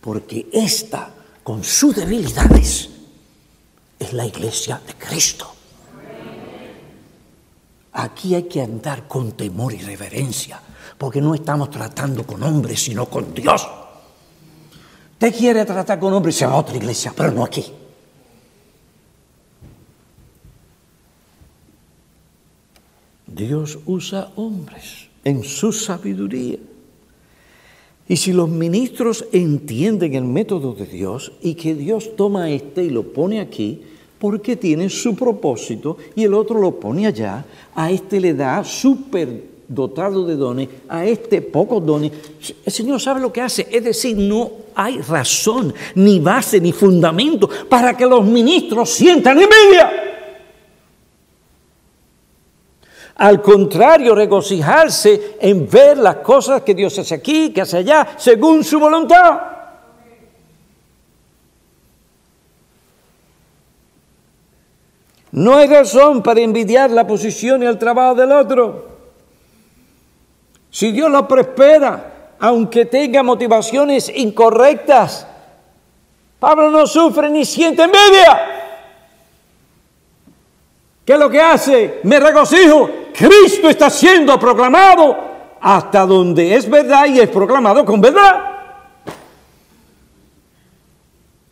[0.00, 1.12] Porque esta,
[1.42, 2.90] con sus debilidades,
[3.98, 5.50] es la iglesia de Cristo.
[7.92, 10.60] Aquí hay que andar con temor y reverencia
[10.98, 13.66] porque no estamos tratando con hombres, sino con Dios.
[15.12, 17.64] Usted quiere tratar con hombres, se va a otra iglesia, pero no aquí.
[23.26, 26.58] Dios usa hombres en su sabiduría.
[28.06, 32.90] Y si los ministros entienden el método de Dios y que Dios toma este y
[32.90, 33.82] lo pone aquí,
[34.18, 39.53] porque tiene su propósito y el otro lo pone allá, a este le da super
[39.68, 42.12] dotado de dones, a este pocos dones.
[42.64, 47.48] El Señor sabe lo que hace, es decir, no hay razón, ni base, ni fundamento
[47.68, 50.04] para que los ministros sientan envidia.
[53.16, 58.64] Al contrario, regocijarse en ver las cosas que Dios hace aquí, que hace allá, según
[58.64, 59.40] su voluntad.
[65.30, 68.93] No hay razón para envidiar la posición y el trabajo del otro.
[70.74, 75.24] Si Dios lo prospera, aunque tenga motivaciones incorrectas,
[76.40, 78.40] Pablo no sufre ni siente envidia.
[81.04, 82.00] ¿Qué es lo que hace?
[82.02, 82.90] Me regocijo.
[83.16, 85.16] Cristo está siendo proclamado
[85.60, 88.34] hasta donde es verdad y es proclamado con verdad.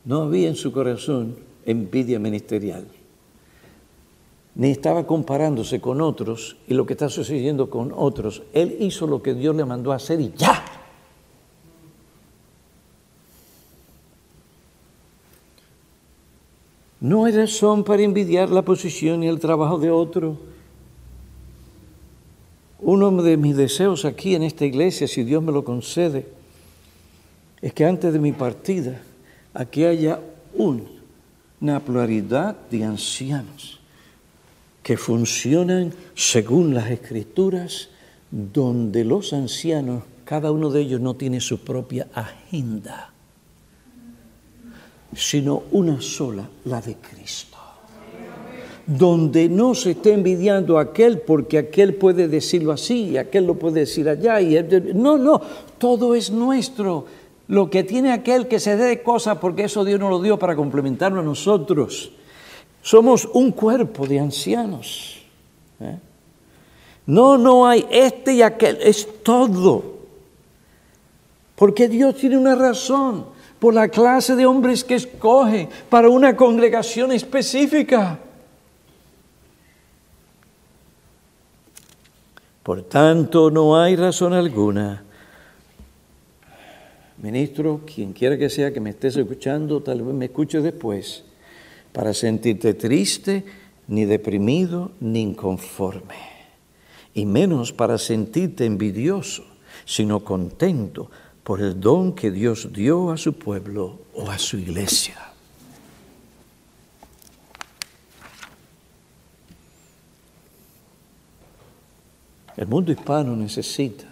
[0.04, 2.88] No había en su corazón envidia ministerial
[4.54, 8.42] ni estaba comparándose con otros y lo que está sucediendo con otros.
[8.52, 10.62] Él hizo lo que Dios le mandó a hacer y ya.
[17.00, 20.36] No hay razón para envidiar la posición y el trabajo de otro.
[22.78, 26.28] Uno de mis deseos aquí en esta iglesia, si Dios me lo concede,
[27.60, 29.00] es que antes de mi partida
[29.54, 30.20] aquí haya
[30.54, 33.81] una pluralidad de ancianos
[34.82, 37.88] que funcionan según las escrituras,
[38.30, 43.12] donde los ancianos, cada uno de ellos no tiene su propia agenda,
[45.14, 47.58] sino una sola, la de Cristo.
[48.84, 53.54] Donde no se esté envidiando a aquel porque aquel puede decirlo así y aquel lo
[53.54, 54.40] puede decir allá.
[54.40, 54.58] Y
[54.94, 55.40] no, no,
[55.78, 57.06] todo es nuestro.
[57.46, 60.56] Lo que tiene aquel que se dé cosas porque eso Dios nos lo dio para
[60.56, 62.12] complementarnos a nosotros
[62.82, 65.22] somos un cuerpo de ancianos.
[65.80, 65.98] ¿eh?
[67.06, 70.00] No, no hay este y aquel, es todo.
[71.54, 73.26] Porque Dios tiene una razón
[73.60, 78.18] por la clase de hombres que escoge para una congregación específica.
[82.64, 85.04] Por tanto, no hay razón alguna.
[87.18, 91.24] Ministro, quien quiera que sea que me estés escuchando, tal vez me escuche después
[91.92, 93.44] para sentirte triste
[93.88, 96.16] ni deprimido, ni inconforme,
[97.14, 99.44] y menos para sentirte envidioso,
[99.84, 101.10] sino contento
[101.42, 105.32] por el don que Dios dio a su pueblo o a su iglesia.
[112.56, 114.04] El mundo hispano necesita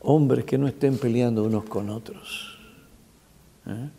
[0.00, 2.58] hombres que no estén peleando unos con otros.
[3.66, 3.90] ¿eh?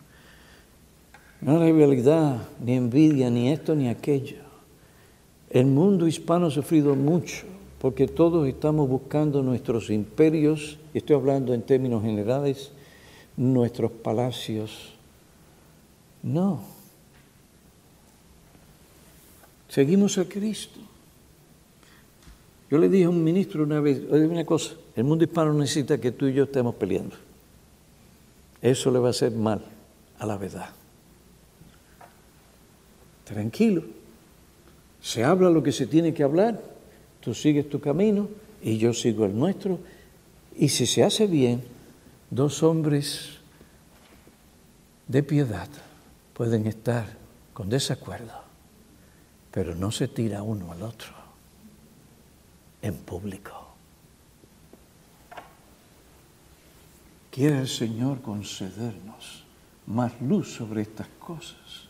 [1.42, 4.38] No rivalidad, ni envidia, ni esto ni aquello.
[5.50, 7.46] El mundo hispano ha sufrido mucho
[7.80, 12.72] porque todos estamos buscando nuestros imperios, y estoy hablando en términos generales,
[13.36, 14.94] nuestros palacios.
[16.24, 16.62] No.
[19.70, 20.80] Seguimos a Cristo.
[22.70, 26.00] Yo le dije a un ministro una vez, oye una cosa, el mundo hispano necesita
[26.00, 27.16] que tú y yo estemos peleando.
[28.62, 29.62] Eso le va a hacer mal
[30.18, 30.70] a la verdad.
[33.28, 33.84] Tranquilo.
[35.02, 36.62] Se habla lo que se tiene que hablar,
[37.20, 38.30] tú sigues tu camino
[38.62, 39.80] y yo sigo el nuestro.
[40.56, 41.62] Y si se hace bien,
[42.30, 43.38] dos hombres
[45.08, 45.68] de piedad
[46.34, 47.06] pueden estar
[47.54, 48.44] con desacuerdo,
[49.52, 51.12] pero no se tira uno al otro
[52.82, 53.68] en público.
[57.30, 59.44] Quiere el Señor concedernos
[59.86, 61.87] más luz sobre estas cosas.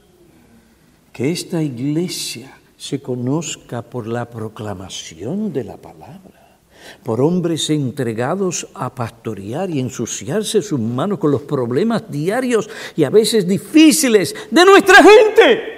[1.18, 6.59] Que esta iglesia se conozca por la proclamación de la palabra,
[7.03, 13.09] por hombres entregados a pastorear y ensuciarse sus manos con los problemas diarios y a
[13.09, 15.74] veces difíciles de nuestra gente.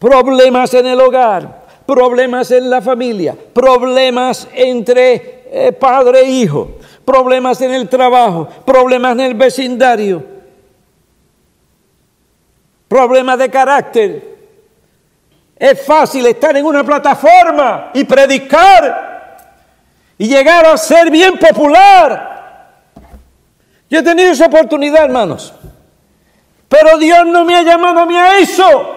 [0.00, 6.72] problemas en el hogar, problemas en la familia, problemas entre eh, padre e hijo,
[7.04, 10.33] problemas en el trabajo, problemas en el vecindario,
[12.88, 14.34] problemas de carácter.
[15.56, 19.36] Es fácil estar en una plataforma y predicar
[20.18, 22.32] y llegar a ser bien popular.
[23.88, 25.54] Yo he tenido esa oportunidad, hermanos.
[26.68, 28.94] Pero Dios no me ha llamado a mí a eso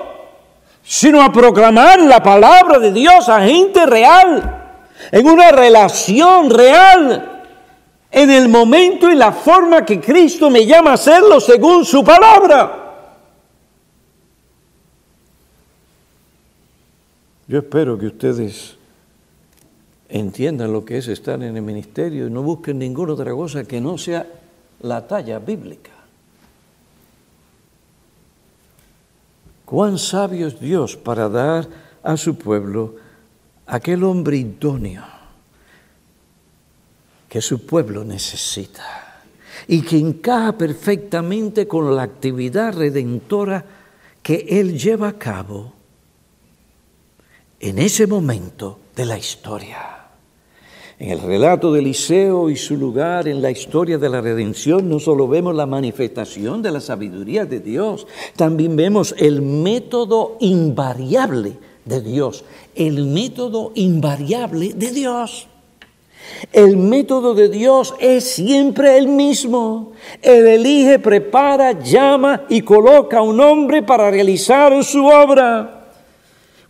[0.88, 4.78] sino a proclamar la palabra de Dios a gente real,
[5.12, 7.44] en una relación real,
[8.10, 12.87] en el momento y la forma que Cristo me llama a hacerlo según su palabra.
[17.48, 18.76] Yo espero que ustedes
[20.10, 23.80] entiendan lo que es estar en el ministerio y no busquen ninguna otra cosa que
[23.80, 24.28] no sea
[24.82, 25.92] la talla bíblica.
[29.66, 31.68] Cuán sabio es Dios para dar
[32.04, 32.96] a su pueblo
[33.66, 35.04] aquel hombre idóneo
[37.28, 39.22] que su pueblo necesita
[39.68, 43.66] y que encaja perfectamente con la actividad redentora
[44.24, 45.77] que Él lleva a cabo
[47.60, 49.98] en ese momento de la historia.
[51.00, 55.00] En el relato de Eliseo y su lugar en la historia de la redención no
[55.00, 62.02] solo vemos la manifestación de la sabiduría de Dios, también vemos el método invariable de
[62.02, 65.48] Dios, el método invariable de Dios.
[66.52, 69.94] El método de Dios es siempre el mismo.
[70.22, 75.77] Él elige, prepara, llama y coloca a un hombre para realizar su obra.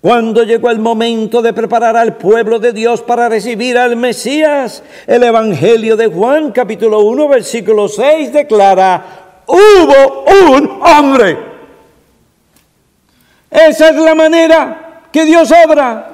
[0.08, 5.22] Cuando llegó el momento de preparar al pueblo de Dios para recibir al Mesías, el
[5.22, 9.04] Evangelio de Juan capítulo 1 versículo 6 declara,
[9.46, 11.38] hubo un hombre.
[13.52, 16.14] Esa es la manera que Dios obra.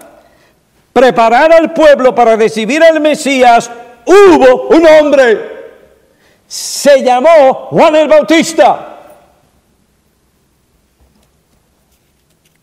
[0.91, 3.69] Preparar al pueblo para recibir al Mesías,
[4.07, 5.39] hubo un hombre.
[6.47, 8.92] Se llamó Juan el Bautista.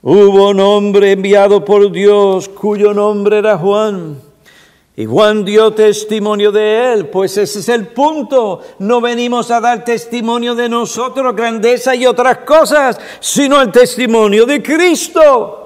[0.02, 4.16] Hubo un hombre enviado por Dios cuyo nombre era Juan.
[4.96, 8.62] Y Juan dio testimonio de él, pues ese es el punto.
[8.78, 14.62] No venimos a dar testimonio de nosotros, grandeza y otras cosas, sino el testimonio de
[14.62, 15.59] Cristo.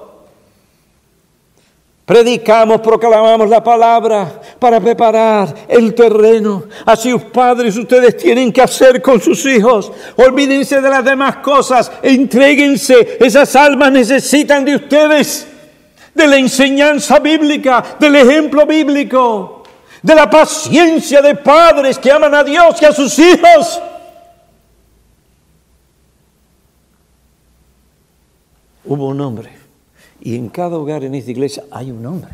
[2.05, 6.65] Predicamos, proclamamos la palabra para preparar el terreno.
[6.85, 9.91] Así los padres ustedes tienen que hacer con sus hijos.
[10.17, 11.91] Olvídense de las demás cosas.
[12.03, 13.17] Entréguense.
[13.19, 15.47] Esas almas necesitan de ustedes.
[16.13, 19.63] De la enseñanza bíblica, del ejemplo bíblico,
[20.01, 23.81] de la paciencia de padres que aman a Dios y a sus hijos.
[28.85, 29.64] Hubo un hombre
[30.25, 32.31] y en cada hogar en esta iglesia hay un hombre.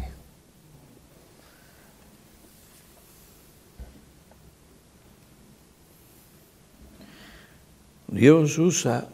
[8.08, 9.10] Dios usa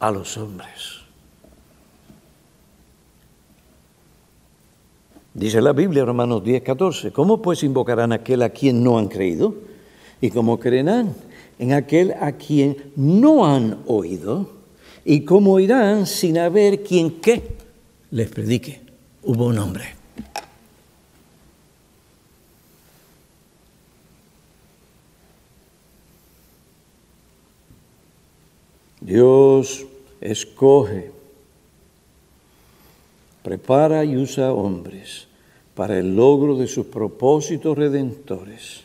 [0.00, 1.02] a los hombres.
[5.34, 9.06] Dice la Biblia, Romanos 10, 14, ¿cómo pues invocarán a aquel a quien no han
[9.06, 9.54] creído?
[10.20, 11.14] ¿Y cómo creerán
[11.60, 14.63] en aquel a quien no han oído?
[15.04, 17.42] ¿Y cómo irán sin haber quien qué
[18.10, 18.80] les predique?
[19.22, 19.94] Hubo un hombre.
[29.00, 29.84] Dios
[30.22, 31.12] escoge
[33.44, 35.28] prepara y usa hombres
[35.74, 38.80] para el logro de sus propósitos redentores,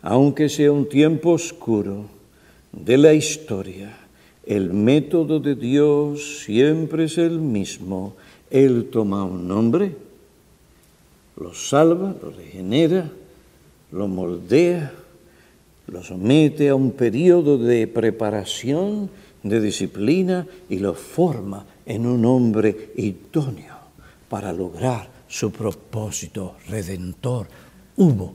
[0.00, 2.04] aunque sea un tiempo oscuro
[2.70, 4.07] de la historia.
[4.48, 8.16] El método de Dios siempre es el mismo.
[8.48, 9.94] Él toma un nombre,
[11.36, 13.12] lo salva, lo regenera,
[13.92, 14.90] lo moldea,
[15.86, 19.10] lo somete a un periodo de preparación,
[19.42, 23.76] de disciplina y lo forma en un hombre idóneo
[24.30, 27.48] para lograr su propósito redentor.
[27.98, 28.34] Hubo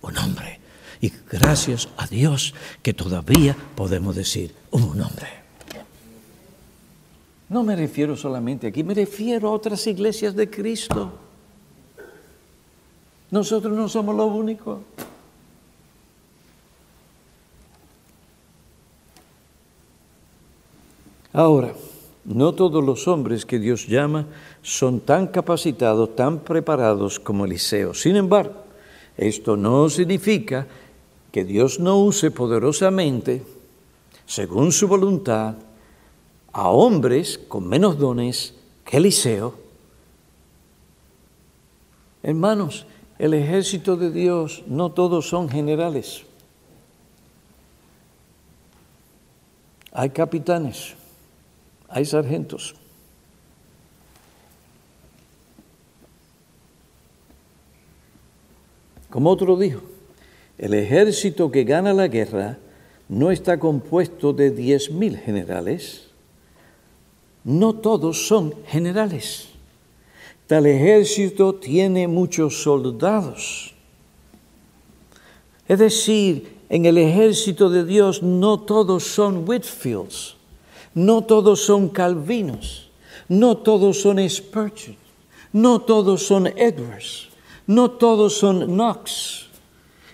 [0.00, 0.65] un hombre.
[1.00, 5.46] Y gracias a Dios que todavía podemos decir, un hombre.
[7.48, 11.12] No me refiero solamente aquí, me refiero a otras iglesias de Cristo.
[13.30, 14.80] Nosotros no somos los únicos.
[21.32, 21.74] Ahora,
[22.24, 24.26] no todos los hombres que Dios llama
[24.62, 27.94] son tan capacitados, tan preparados como Eliseo.
[27.94, 28.54] Sin embargo,
[29.16, 30.66] esto no significa
[31.36, 33.44] que Dios no use poderosamente,
[34.24, 35.56] según su voluntad,
[36.50, 38.54] a hombres con menos dones
[38.86, 39.54] que Eliseo.
[42.22, 42.86] Hermanos,
[43.18, 46.22] el ejército de Dios no todos son generales.
[49.92, 50.94] Hay capitanes
[51.90, 52.74] hay sargentos.
[59.10, 59.82] Como otro dijo,
[60.58, 62.58] el ejército que gana la guerra
[63.08, 66.08] no está compuesto de diez mil generales.
[67.44, 69.48] No todos son generales.
[70.46, 73.74] Tal ejército tiene muchos soldados.
[75.68, 80.36] Es decir, en el ejército de Dios no todos son Whitfields.
[80.96, 82.88] No todos son Calvinos,
[83.28, 84.96] no todos son Spurgeon,
[85.52, 87.28] no todos son Edwards,
[87.66, 89.45] no todos son Knox.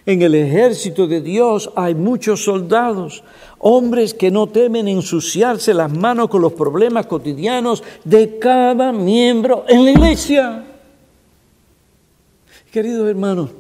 [0.05, 3.23] En el ejército de Dios hay muchos soldados,
[3.59, 9.85] hombres que no temen ensuciarse las manos con los problemas cotidianos de cada miembro en
[9.85, 10.65] la iglesia.
[12.73, 13.51] Queridos hermanos,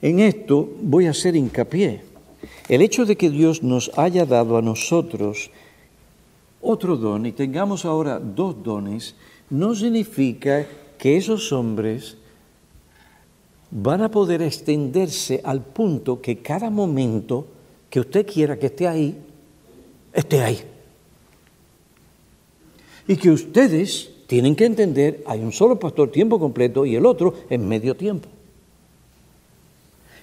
[0.00, 2.02] en esto voy a hacer hincapié.
[2.68, 5.50] El hecho de que Dios nos haya dado a nosotros
[6.60, 9.14] otro don y tengamos ahora dos dones,
[9.50, 10.66] no significa
[10.98, 12.16] que esos hombres
[13.78, 17.46] van a poder extenderse al punto que cada momento
[17.90, 19.14] que usted quiera que esté ahí,
[20.14, 20.58] esté ahí.
[23.06, 27.34] Y que ustedes tienen que entender, hay un solo pastor tiempo completo y el otro
[27.50, 28.30] en medio tiempo.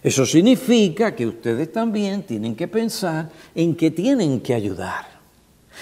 [0.01, 5.05] Eso significa que ustedes también tienen que pensar en que tienen que ayudar.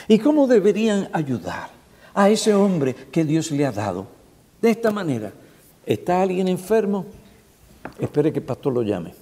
[0.09, 1.69] ¿Y cómo deberían ayudar
[2.13, 4.07] a ese hombre que Dios le ha dado?
[4.61, 5.31] De esta manera,
[5.85, 7.05] ¿está alguien enfermo?
[7.99, 9.13] Espere que el pastor lo llame.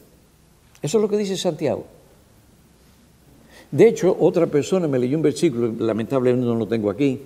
[0.81, 1.85] Eso es lo que dice Santiago.
[3.71, 7.21] De hecho, otra persona me leyó un versículo, lamentablemente no lo tengo aquí,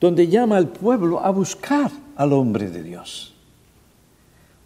[0.00, 3.34] donde llama al pueblo a buscar al hombre de Dios.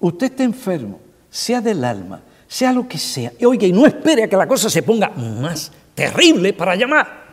[0.00, 4.24] Usted está enfermo, sea del alma, sea lo que sea, y oiga, y no espere
[4.24, 7.26] a que la cosa se ponga más terrible para llamar.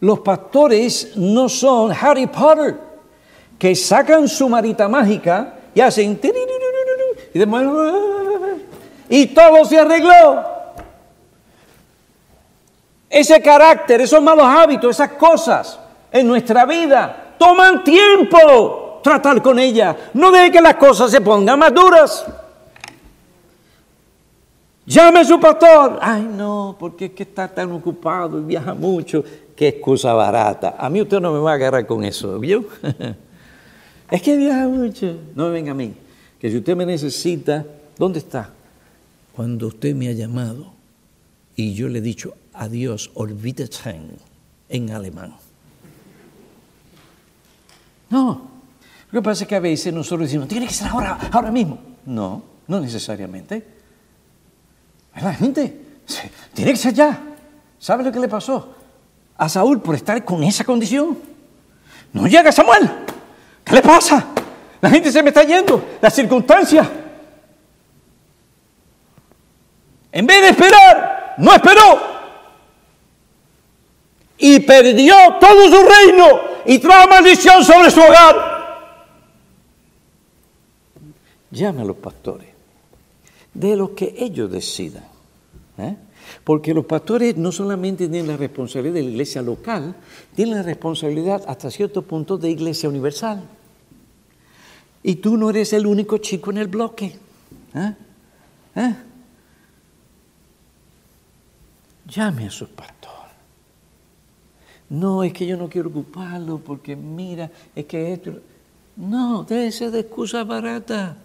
[0.00, 2.78] Los pastores no son Harry Potter,
[3.58, 6.20] que sacan su marita mágica y hacen...
[7.32, 7.40] Y,
[9.08, 10.44] y todo se arregló.
[13.10, 15.78] Ese carácter, esos malos hábitos, esas cosas
[16.10, 19.94] en nuestra vida toman tiempo tratar con ellas.
[20.14, 22.26] No deje que las cosas se pongan más duras.
[24.86, 25.98] Llame a su pastor.
[26.00, 29.24] Ay, no, porque es que está tan ocupado y viaja mucho.
[29.56, 30.74] Qué excusa barata.
[30.78, 32.64] A mí usted no me va a agarrar con eso, ¿vio?
[34.10, 35.18] es que viaja mucho.
[35.34, 35.94] No me venga a mí.
[36.38, 37.64] Que si usted me necesita,
[37.98, 38.50] ¿dónde está?
[39.34, 40.72] Cuando usted me ha llamado
[41.56, 44.00] y yo le he dicho adiós, olvídate
[44.68, 45.34] en alemán.
[48.10, 48.48] No.
[49.10, 51.78] Lo que pasa es que a veces nosotros decimos, tiene que ser ahora, ahora mismo.
[52.06, 53.64] No, no necesariamente.
[55.20, 55.80] La gente
[56.52, 57.20] tiene que ser ya.
[57.78, 58.74] ¿Sabe lo que le pasó
[59.36, 61.18] a Saúl por estar con esa condición?
[62.12, 63.03] No llega Samuel.
[63.64, 64.26] ¿Qué le pasa?
[64.80, 66.86] La gente se me está yendo, las circunstancias.
[70.12, 72.14] En vez de esperar, no esperó.
[74.36, 78.54] Y perdió todo su reino y trajo maldición sobre su hogar.
[81.50, 82.48] Llame a los pastores,
[83.54, 85.13] de lo que ellos decidan.
[85.78, 85.96] ¿Eh?
[86.42, 89.94] Porque los pastores no solamente tienen la responsabilidad de la iglesia local,
[90.34, 93.42] tienen la responsabilidad hasta cierto punto de iglesia universal.
[95.02, 97.16] Y tú no eres el único chico en el bloque.
[97.74, 97.94] ¿eh?
[98.76, 98.94] ¿Eh?
[102.08, 103.10] Llame a su pastor.
[104.88, 108.40] No, es que yo no quiero ocuparlo porque mira, es que esto...
[108.96, 111.16] No, déjese de excusa barata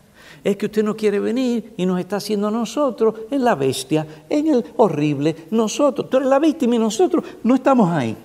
[0.43, 4.47] es que usted no quiere venir y nos está haciendo nosotros en la bestia, en
[4.47, 6.09] el horrible, nosotros.
[6.09, 8.15] Tú eres la víctima y nosotros no estamos ahí.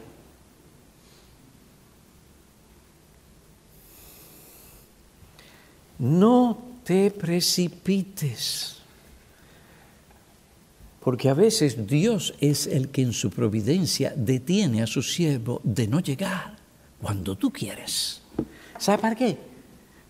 [5.99, 8.77] No te precipites,
[11.01, 15.87] porque a veces Dios es el que en su providencia detiene a su siervo de
[15.87, 16.57] no llegar
[17.01, 18.23] cuando tú quieres.
[18.79, 19.54] ¿Sabe para qué?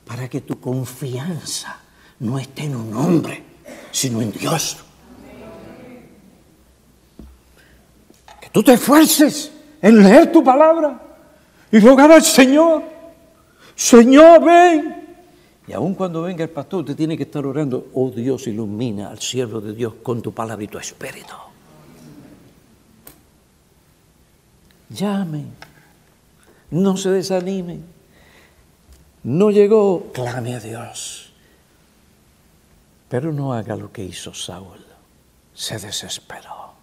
[0.06, 1.80] Para que tu confianza
[2.20, 3.42] no esté en un hombre,
[3.90, 4.78] sino en Dios.
[8.40, 9.50] Que tú te esfuerces
[9.80, 11.00] en leer tu palabra
[11.70, 12.82] y rogar al Señor.
[13.74, 15.04] Señor, ven.
[15.66, 19.18] Y aun cuando venga el pastor, usted tiene que estar orando, oh Dios, ilumina al
[19.18, 21.34] siervo de Dios con tu palabra y tu espíritu.
[24.90, 25.52] Llamen,
[26.70, 27.93] no se desanimen.
[29.24, 31.32] No llegó, clame a Dios.
[33.08, 34.84] Pero no haga lo que hizo Saúl.
[35.54, 36.74] Se desesperó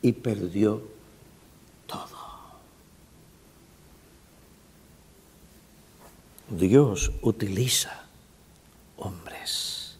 [0.00, 0.82] y perdió
[1.86, 2.18] todo.
[6.48, 8.04] Dios utiliza
[8.96, 9.96] hombres.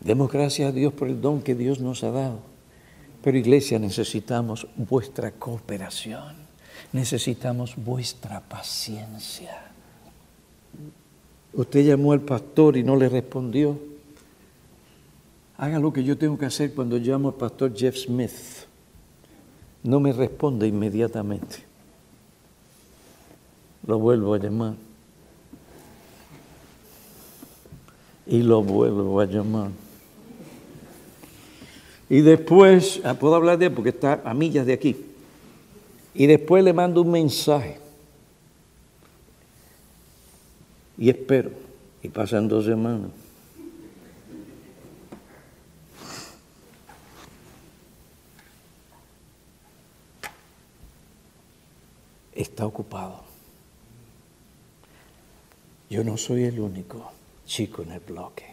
[0.00, 2.40] Demos gracias a Dios por el don que Dios nos ha dado.
[3.22, 6.49] Pero iglesia, necesitamos vuestra cooperación.
[6.92, 9.70] Necesitamos vuestra paciencia.
[11.52, 13.78] Usted llamó al pastor y no le respondió.
[15.56, 18.32] Haga lo que yo tengo que hacer cuando llamo al pastor Jeff Smith.
[19.82, 21.58] No me responde inmediatamente.
[23.86, 24.74] Lo vuelvo a llamar.
[28.26, 29.70] Y lo vuelvo a llamar.
[32.08, 35.09] Y después, ah, puedo hablar de él porque está a millas de aquí.
[36.14, 37.80] Y después le mando un mensaje.
[41.00, 41.50] y espero.
[42.02, 43.10] Y pasan dos semanas.
[52.32, 53.22] Está ocupado.
[55.88, 57.10] Yo no soy el único
[57.46, 58.46] chico en el bloque.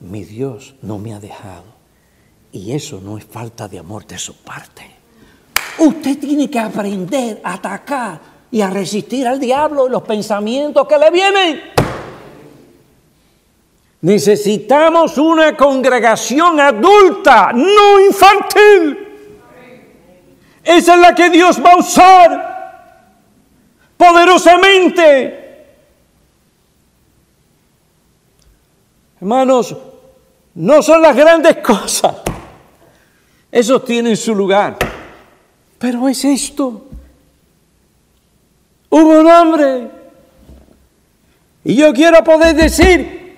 [0.00, 1.64] Mi Dios no me ha dejado.
[2.52, 4.97] Y eso no es falta de amor de su parte.
[5.78, 8.20] Usted tiene que aprender a atacar
[8.50, 11.60] y a resistir al diablo y los pensamientos que le vienen.
[14.00, 19.06] Necesitamos una congregación adulta, no infantil.
[20.62, 22.58] Esa es la que Dios va a usar
[23.96, 25.46] poderosamente.
[29.20, 29.76] Hermanos,
[30.54, 32.16] no son las grandes cosas.
[33.50, 34.76] Esos tienen su lugar.
[35.78, 36.86] Pero es esto.
[38.90, 39.90] Hubo un hombre.
[41.64, 43.36] Y yo quiero poder decir,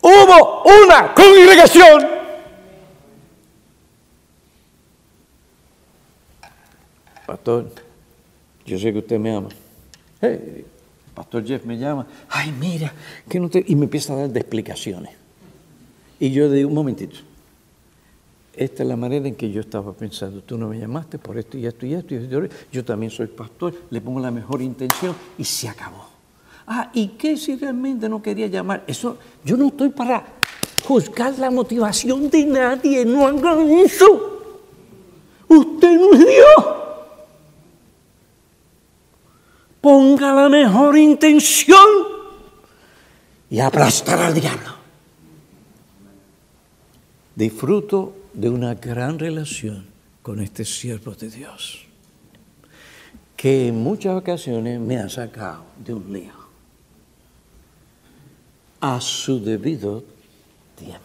[0.00, 2.06] hubo una congregación.
[7.26, 7.70] Pastor,
[8.66, 9.48] yo sé que usted me ama.
[11.14, 12.06] Pastor Jeff me llama.
[12.28, 12.92] Ay, mira,
[13.28, 13.64] que no te...
[13.66, 15.14] Y me empieza a dar de explicaciones.
[16.18, 17.18] Y yo digo, un momentito.
[18.60, 20.42] Esta es la manera en que yo estaba pensando.
[20.42, 22.12] Tú no me llamaste por esto y esto y esto.
[22.12, 22.42] Y esto.
[22.70, 26.06] Yo también soy pastor, le pongo la mejor intención y se acabó.
[26.66, 28.84] Ah, ¿y qué si realmente no quería llamar?
[28.86, 30.22] Eso, yo no estoy para
[30.84, 33.02] juzgar la motivación de nadie.
[33.06, 34.42] No hagan eso.
[35.48, 36.66] Usted no es Dios.
[39.80, 41.88] Ponga la mejor intención
[43.48, 44.74] y aplastar al diablo.
[47.34, 49.86] Disfruto de una gran relación
[50.22, 51.86] con este siervo de Dios,
[53.36, 56.32] que en muchas ocasiones me ha sacado de un lío
[58.80, 60.04] a su debido
[60.76, 61.00] tiempo.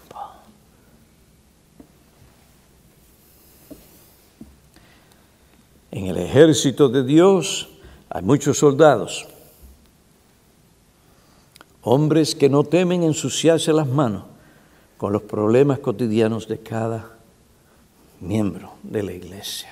[5.91, 7.69] En el ejército de Dios
[8.09, 9.27] hay muchos soldados,
[11.81, 14.23] hombres que no temen ensuciarse las manos
[14.97, 17.14] con los problemas cotidianos de cada
[18.25, 19.69] miembro de la iglesia.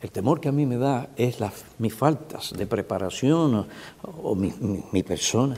[0.00, 3.68] El temor que a mí me da es las, mis faltas de preparación
[4.02, 4.52] o, mi,
[4.90, 5.54] mi persona.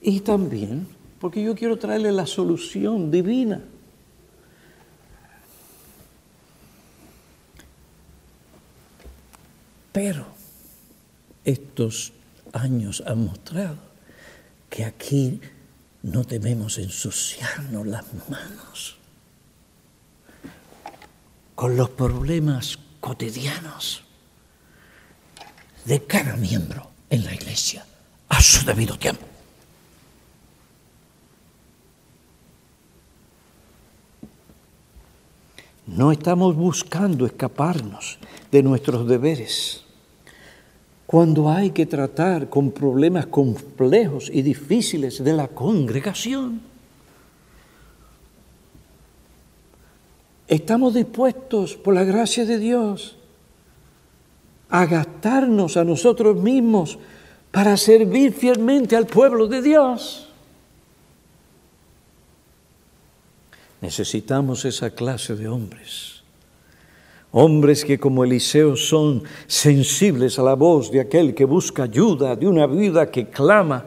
[0.00, 0.86] Y también
[1.24, 3.62] porque yo quiero traerle la solución divina.
[9.90, 10.26] Pero
[11.44, 12.12] estos
[12.52, 13.78] años han mostrado
[14.68, 15.40] que aquí
[16.04, 18.96] no debemos ensuciarnos las manos
[21.54, 24.02] con los problemas cotidianos
[25.86, 27.86] de cada miembro en la iglesia
[28.28, 29.26] a su debido tiempo.
[35.86, 38.18] No estamos buscando escaparnos
[38.50, 39.83] de nuestros deberes.
[41.06, 46.62] Cuando hay que tratar con problemas complejos y difíciles de la congregación,
[50.48, 53.16] estamos dispuestos, por la gracia de Dios,
[54.70, 56.98] a gastarnos a nosotros mismos
[57.50, 60.28] para servir fielmente al pueblo de Dios.
[63.80, 66.13] Necesitamos esa clase de hombres.
[67.36, 72.46] Hombres que como Eliseo son sensibles a la voz de aquel que busca ayuda, de
[72.46, 73.86] una vida que clama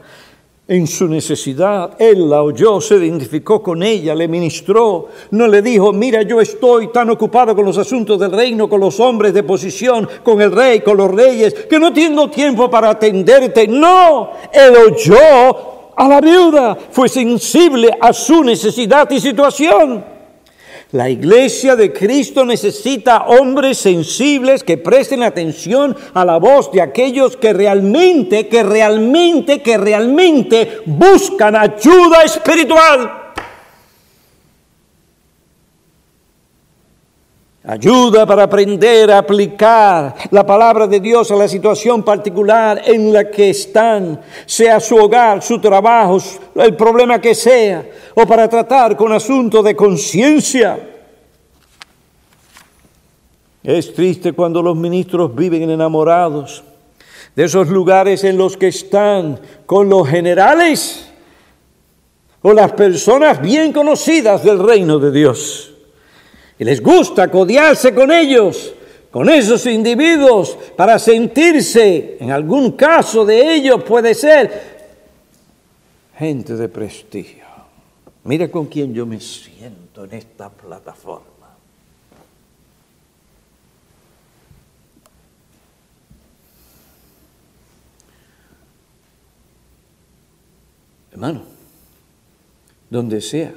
[0.68, 1.96] en su necesidad.
[1.98, 5.08] Él la oyó, se identificó con ella, le ministró.
[5.30, 9.00] No le dijo, mira, yo estoy tan ocupado con los asuntos del reino, con los
[9.00, 13.66] hombres de posición, con el rey, con los reyes, que no tengo tiempo para atenderte.
[13.66, 20.17] No, él oyó a la viuda, fue sensible a su necesidad y situación.
[20.92, 27.36] La iglesia de Cristo necesita hombres sensibles que presten atención a la voz de aquellos
[27.36, 33.27] que realmente, que realmente, que realmente buscan ayuda espiritual.
[37.70, 43.30] Ayuda para aprender a aplicar la palabra de Dios a la situación particular en la
[43.30, 46.16] que están, sea su hogar, su trabajo,
[46.54, 50.78] el problema que sea, o para tratar con asuntos de conciencia.
[53.62, 56.64] Es triste cuando los ministros viven enamorados
[57.36, 61.12] de esos lugares en los que están con los generales
[62.40, 65.74] o las personas bien conocidas del reino de Dios
[66.58, 68.74] y les gusta codiarse con ellos,
[69.10, 74.78] con esos individuos, para sentirse, en algún caso de ellos puede ser,
[76.18, 77.44] gente de prestigio.
[78.24, 81.26] Mira con quién yo me siento en esta plataforma.
[91.12, 91.42] Hermano,
[92.90, 93.52] donde sea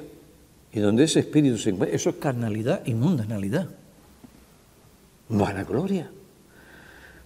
[0.72, 3.68] y donde ese espíritu se encuentra, eso es carnalidad y mundanalidad.
[5.28, 6.10] Vanagloria.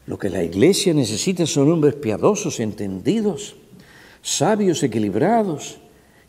[0.07, 3.57] Lo que la iglesia necesita son hombres piadosos, entendidos,
[4.23, 5.79] sabios, equilibrados,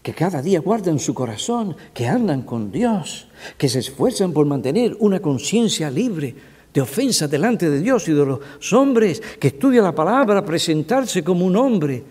[0.01, 4.95] que cada día guardan su corazón, que andan con Dios, que se esfuerzan por mantener
[4.99, 6.33] una conciencia libre
[6.73, 11.45] de ofensa delante de Dios y de los hombres, que estudia la palabra, presentarse como
[11.45, 12.03] un hombre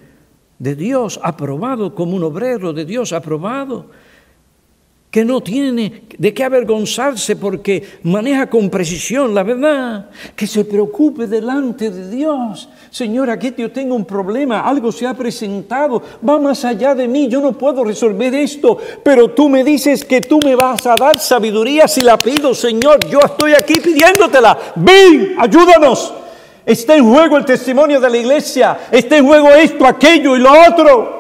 [0.59, 3.90] de Dios aprobado, como un obrero de Dios aprobado
[5.16, 11.26] que no tiene de qué avergonzarse porque maneja con precisión la verdad, que se preocupe
[11.26, 12.68] delante de Dios.
[12.90, 17.28] Señor, aquí yo tengo un problema, algo se ha presentado, va más allá de mí,
[17.28, 21.18] yo no puedo resolver esto, pero tú me dices que tú me vas a dar
[21.18, 24.58] sabiduría si la pido, Señor, yo estoy aquí pidiéndotela.
[24.74, 26.12] Ven, ayúdanos.
[26.66, 30.50] Está en juego el testimonio de la iglesia, está en juego esto, aquello y lo
[30.68, 31.15] otro.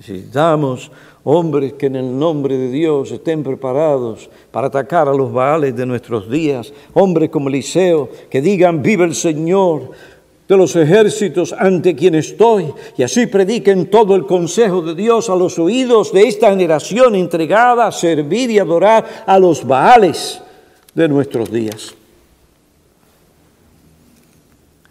[0.00, 0.90] Necesitamos
[1.24, 5.84] hombres que en el nombre de Dios estén preparados para atacar a los baales de
[5.84, 6.72] nuestros días.
[6.94, 9.90] Hombres como Eliseo que digan, vive el Señor
[10.48, 12.72] de los ejércitos ante quien estoy.
[12.96, 17.86] Y así prediquen todo el consejo de Dios a los oídos de esta generación entregada
[17.86, 20.40] a servir y adorar a los baales
[20.94, 21.94] de nuestros días.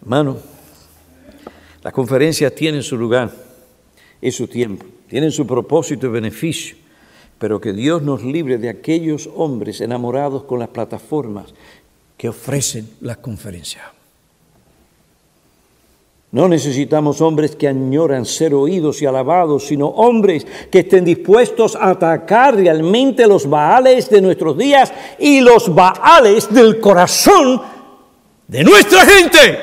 [0.04, 0.38] Hermano,
[1.82, 3.32] las conferencias tienen su lugar
[4.22, 6.78] y su tiempo tienen su propósito y beneficio,
[7.40, 11.54] pero que Dios nos libre de aquellos hombres enamorados con las plataformas
[12.16, 13.84] que ofrecen las conferencias.
[16.32, 21.90] No necesitamos hombres que añoran ser oídos y alabados, sino hombres que estén dispuestos a
[21.90, 27.60] atacar realmente los baales de nuestros días y los baales del corazón
[28.48, 29.60] de nuestra gente.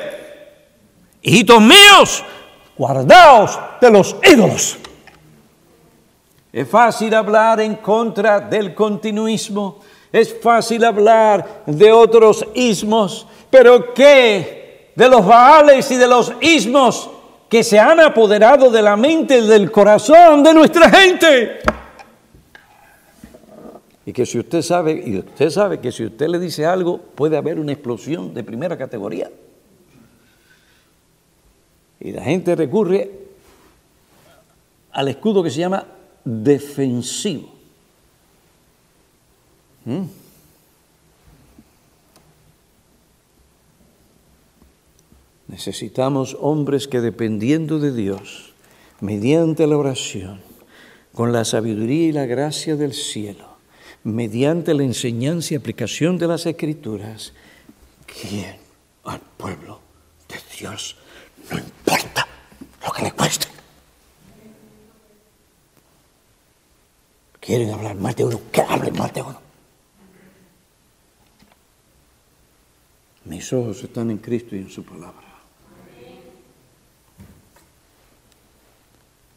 [1.21, 2.23] Hijitos míos,
[2.77, 4.77] guardaos de los ídolos.
[6.51, 9.79] Es fácil hablar en contra del continuismo,
[10.11, 14.67] es fácil hablar de otros ismos, pero ¿qué?
[14.97, 17.07] de los baales y de los ismos
[17.47, 21.59] que se han apoderado de la mente y del corazón de nuestra gente.
[24.07, 27.37] Y que si usted sabe, y usted sabe que si usted le dice algo, puede
[27.37, 29.29] haber una explosión de primera categoría.
[31.99, 33.11] Y la gente recurre
[34.93, 35.85] al escudo que se llama
[36.27, 37.49] defensivo.
[39.85, 40.03] ¿Mm?
[45.47, 48.53] Necesitamos hombres que dependiendo de Dios,
[48.99, 50.41] mediante la oración,
[51.13, 53.57] con la sabiduría y la gracia del cielo,
[54.03, 57.33] mediante la enseñanza y aplicación de las escrituras,
[58.21, 58.57] guíen
[59.05, 59.79] al pueblo
[60.27, 60.97] de Dios,
[61.49, 62.27] no importa
[62.85, 63.56] lo que le cueste.
[67.47, 69.39] Quieren hablar más de uno, que hablen más de uno.
[73.23, 75.27] Mis ojos están en Cristo y en su palabra.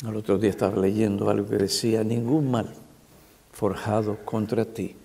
[0.04, 2.74] El otro día estaba leyendo algo que decía, ningún mal
[3.52, 4.96] forjado contra ti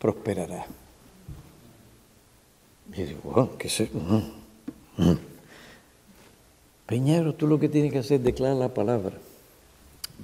[0.00, 0.66] prosperará.
[2.92, 4.16] Y digo, wow, ¿qué es mm,
[4.96, 5.18] mm.
[6.86, 9.16] Peñero, tú lo que tienes que hacer es declarar la palabra,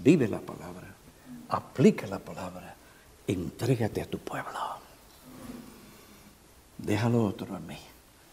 [0.03, 0.88] vive la palabra,
[1.49, 2.75] aplica la palabra,
[3.27, 4.59] entrégate a tu pueblo.
[6.79, 7.79] Déjalo otro a mí,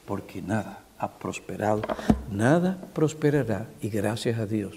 [0.05, 1.81] porque nada ha prosperado,
[2.29, 4.75] nada prosperará y gracias a Dios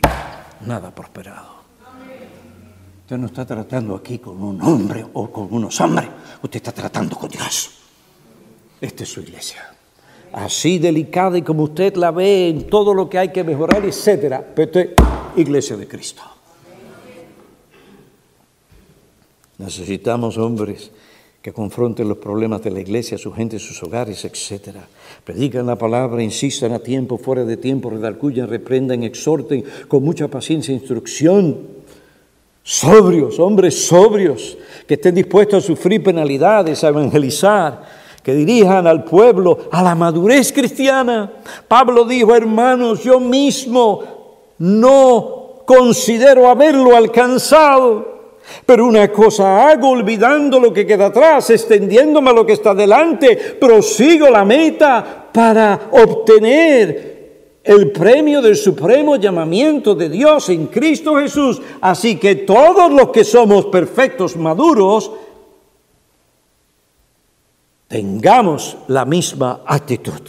[0.66, 1.59] nada prosperado.
[3.03, 6.09] Usted no está tratando aquí con un hombre o con unos hombres,
[6.43, 7.70] usted está tratando con Dios.
[8.80, 9.74] Esta es su iglesia.
[10.32, 14.45] Así delicada y como usted la ve en todo lo que hay que mejorar, etcétera.
[14.55, 16.22] Pero esta es iglesia de Cristo.
[19.59, 20.90] Necesitamos hombres
[21.42, 24.76] que confronten los problemas de la iglesia, su gente, sus hogares, etc.
[25.24, 30.72] Predican la palabra, insistan a tiempo, fuera de tiempo, redarcuyan, reprendan, exhorten con mucha paciencia
[30.72, 31.78] e instrucción.
[32.62, 37.82] Sobrios, hombres sobrios, que estén dispuestos a sufrir penalidades, a evangelizar,
[38.22, 41.32] que dirijan al pueblo a la madurez cristiana.
[41.66, 44.02] Pablo dijo, hermanos, yo mismo
[44.59, 48.18] no considero haberlo alcanzado
[48.64, 53.36] pero una cosa hago olvidando lo que queda atrás, extendiéndome a lo que está delante,
[53.59, 57.18] prosigo la meta para obtener
[57.64, 61.61] el premio del supremo llamamiento de Dios en Cristo Jesús.
[61.80, 65.11] Así que todos los que somos perfectos, maduros,
[67.88, 70.20] tengamos la misma actitud.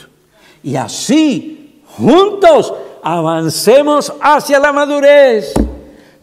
[0.63, 5.53] Y así, juntos, avancemos hacia la madurez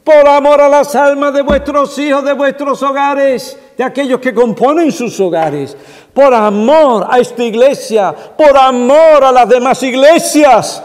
[0.07, 4.93] por amor a las almas de vuestros hijos, de vuestros hogares, de aquellos que componen
[4.93, 5.77] sus hogares,
[6.15, 10.81] por amor a esta iglesia, por amor a las demás iglesias.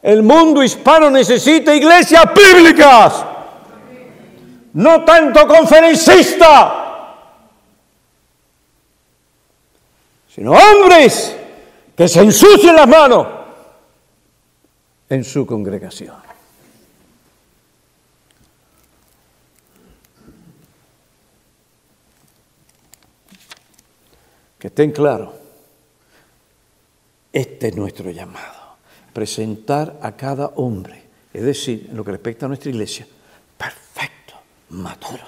[0.00, 3.24] El mundo hispano necesita iglesias bíblicas,
[4.74, 6.72] no tanto conferencistas,
[10.28, 11.36] sino hombres
[11.96, 13.26] que se ensucien las manos
[15.08, 16.31] en su congregación.
[24.62, 25.30] Que estén claros.
[27.32, 28.76] Este es nuestro llamado.
[29.12, 31.02] Presentar a cada hombre,
[31.32, 33.04] es decir, en lo que respecta a nuestra iglesia,
[33.58, 34.34] perfecto,
[34.68, 35.24] maduro,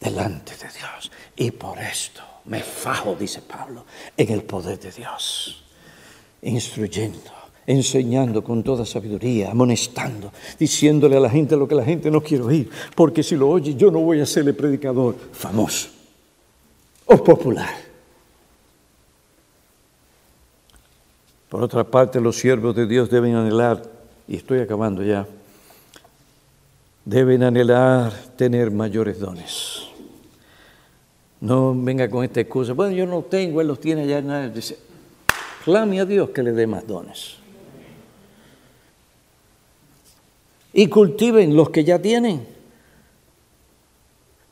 [0.00, 1.12] delante de Dios.
[1.36, 3.84] Y por esto me fajo, dice Pablo,
[4.16, 5.62] en el poder de Dios,
[6.42, 7.30] instruyendo,
[7.64, 12.42] enseñando con toda sabiduría, amonestando, diciéndole a la gente lo que la gente no quiere
[12.42, 15.90] oír, porque si lo oye yo no voy a serle predicador famoso
[17.04, 17.85] o popular.
[21.56, 23.82] Por otra parte, los siervos de Dios deben anhelar,
[24.28, 25.26] y estoy acabando ya,
[27.02, 29.84] deben anhelar tener mayores dones.
[31.40, 34.20] No venga con esta excusa, bueno, yo no tengo, Él los tiene ya.
[34.50, 34.76] Dice,
[35.64, 37.36] clame a Dios que le dé más dones.
[40.74, 42.46] Y cultiven los que ya tienen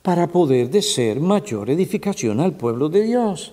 [0.01, 3.53] para poder de mayor edificación al pueblo de Dios.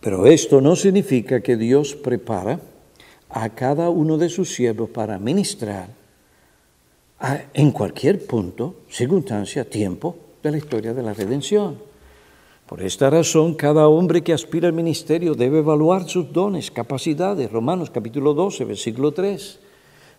[0.00, 2.60] Pero esto no significa que Dios prepara
[3.28, 5.88] a cada uno de sus siervos para ministrar
[7.54, 11.78] en cualquier punto, circunstancia, tiempo de la historia de la redención.
[12.66, 17.50] Por esta razón, cada hombre que aspira al ministerio debe evaluar sus dones, capacidades.
[17.50, 19.60] Romanos capítulo 12, versículo 3.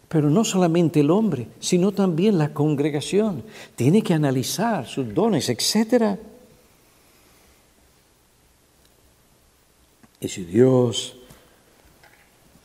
[0.08, 3.44] Pero no solamente el hombre, sino también la congregación.
[3.76, 6.18] Tiene que analizar sus dones, etc.
[10.20, 11.16] Y si Dios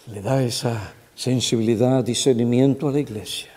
[0.06, 3.50] le da esa sensibilidad, discernimiento a la iglesia,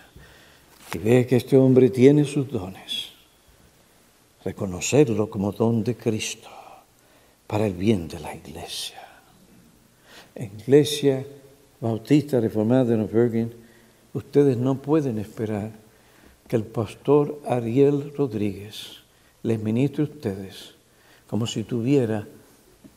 [0.93, 3.09] y ve que este hombre tiene sus dones,
[4.43, 6.49] reconocerlo como don de Cristo
[7.47, 9.01] para el bien de la iglesia.
[10.35, 11.25] Iglesia
[11.79, 13.49] Bautista Reformada de Nueva
[14.13, 15.71] ustedes no pueden esperar
[16.47, 19.03] que el pastor Ariel Rodríguez
[19.43, 20.75] les ministre a ustedes
[21.27, 22.27] como si tuviera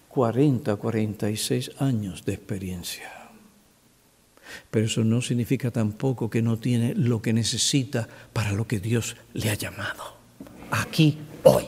[0.08, 3.12] 40, 46 años de experiencia.
[4.70, 9.16] Pero eso no significa tampoco que no tiene lo que necesita para lo que Dios
[9.34, 10.16] le ha llamado.
[10.70, 11.64] Aquí, hoy.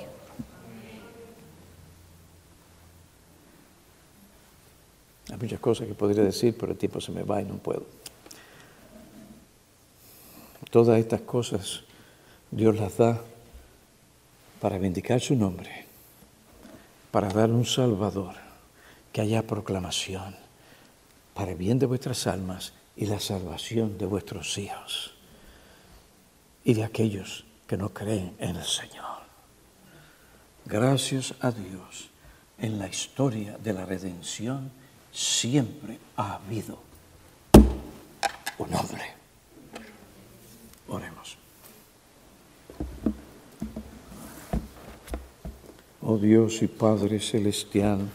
[5.30, 7.86] Hay muchas cosas que podría decir, pero el tiempo se me va y no puedo.
[10.70, 11.82] Todas estas cosas
[12.50, 13.20] Dios las da
[14.60, 15.86] para vindicar su nombre,
[17.10, 18.34] para dar un Salvador,
[19.12, 20.36] que haya proclamación
[21.34, 25.14] para el bien de vuestras almas y la salvación de vuestros hijos
[26.64, 29.20] y de aquellos que no creen en el Señor.
[30.66, 32.10] Gracias a Dios,
[32.58, 34.70] en la historia de la redención
[35.12, 36.78] siempre ha habido
[38.58, 39.14] un hombre.
[40.88, 41.19] Oremos.
[46.02, 48.08] Oh Dios y Padre Celestial,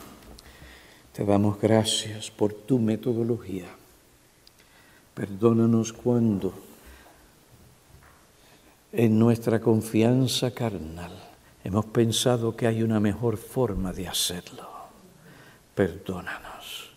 [1.13, 3.67] te damos gracias por tu metodología.
[5.13, 6.51] Perdónanos cuando
[8.91, 11.11] en nuestra confianza carnal
[11.63, 14.67] hemos pensado que hay una mejor forma de hacerlo.
[15.75, 16.89] Perdónanos.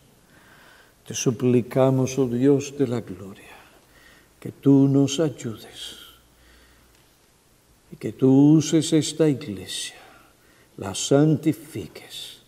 [1.06, 3.56] Te suplicamos, oh Dios de la gloria,
[4.40, 5.96] que tú nos ayudes
[7.92, 9.96] y que tú uses esta iglesia,
[10.78, 12.38] la santifiques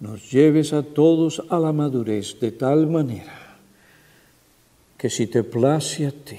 [0.00, 3.56] nos lleves a todos a la madurez de tal manera
[4.98, 6.38] que si te place a ti,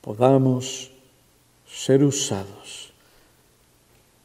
[0.00, 0.90] podamos
[1.66, 2.90] ser usados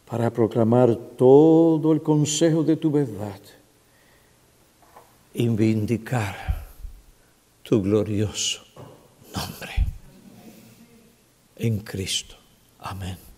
[0.05, 3.41] para proclamar todo el consejo de tu verdad
[5.33, 6.63] y vindicar
[7.63, 8.63] tu glorioso
[9.35, 9.73] nombre
[11.57, 12.35] en Cristo.
[12.79, 13.32] Amén.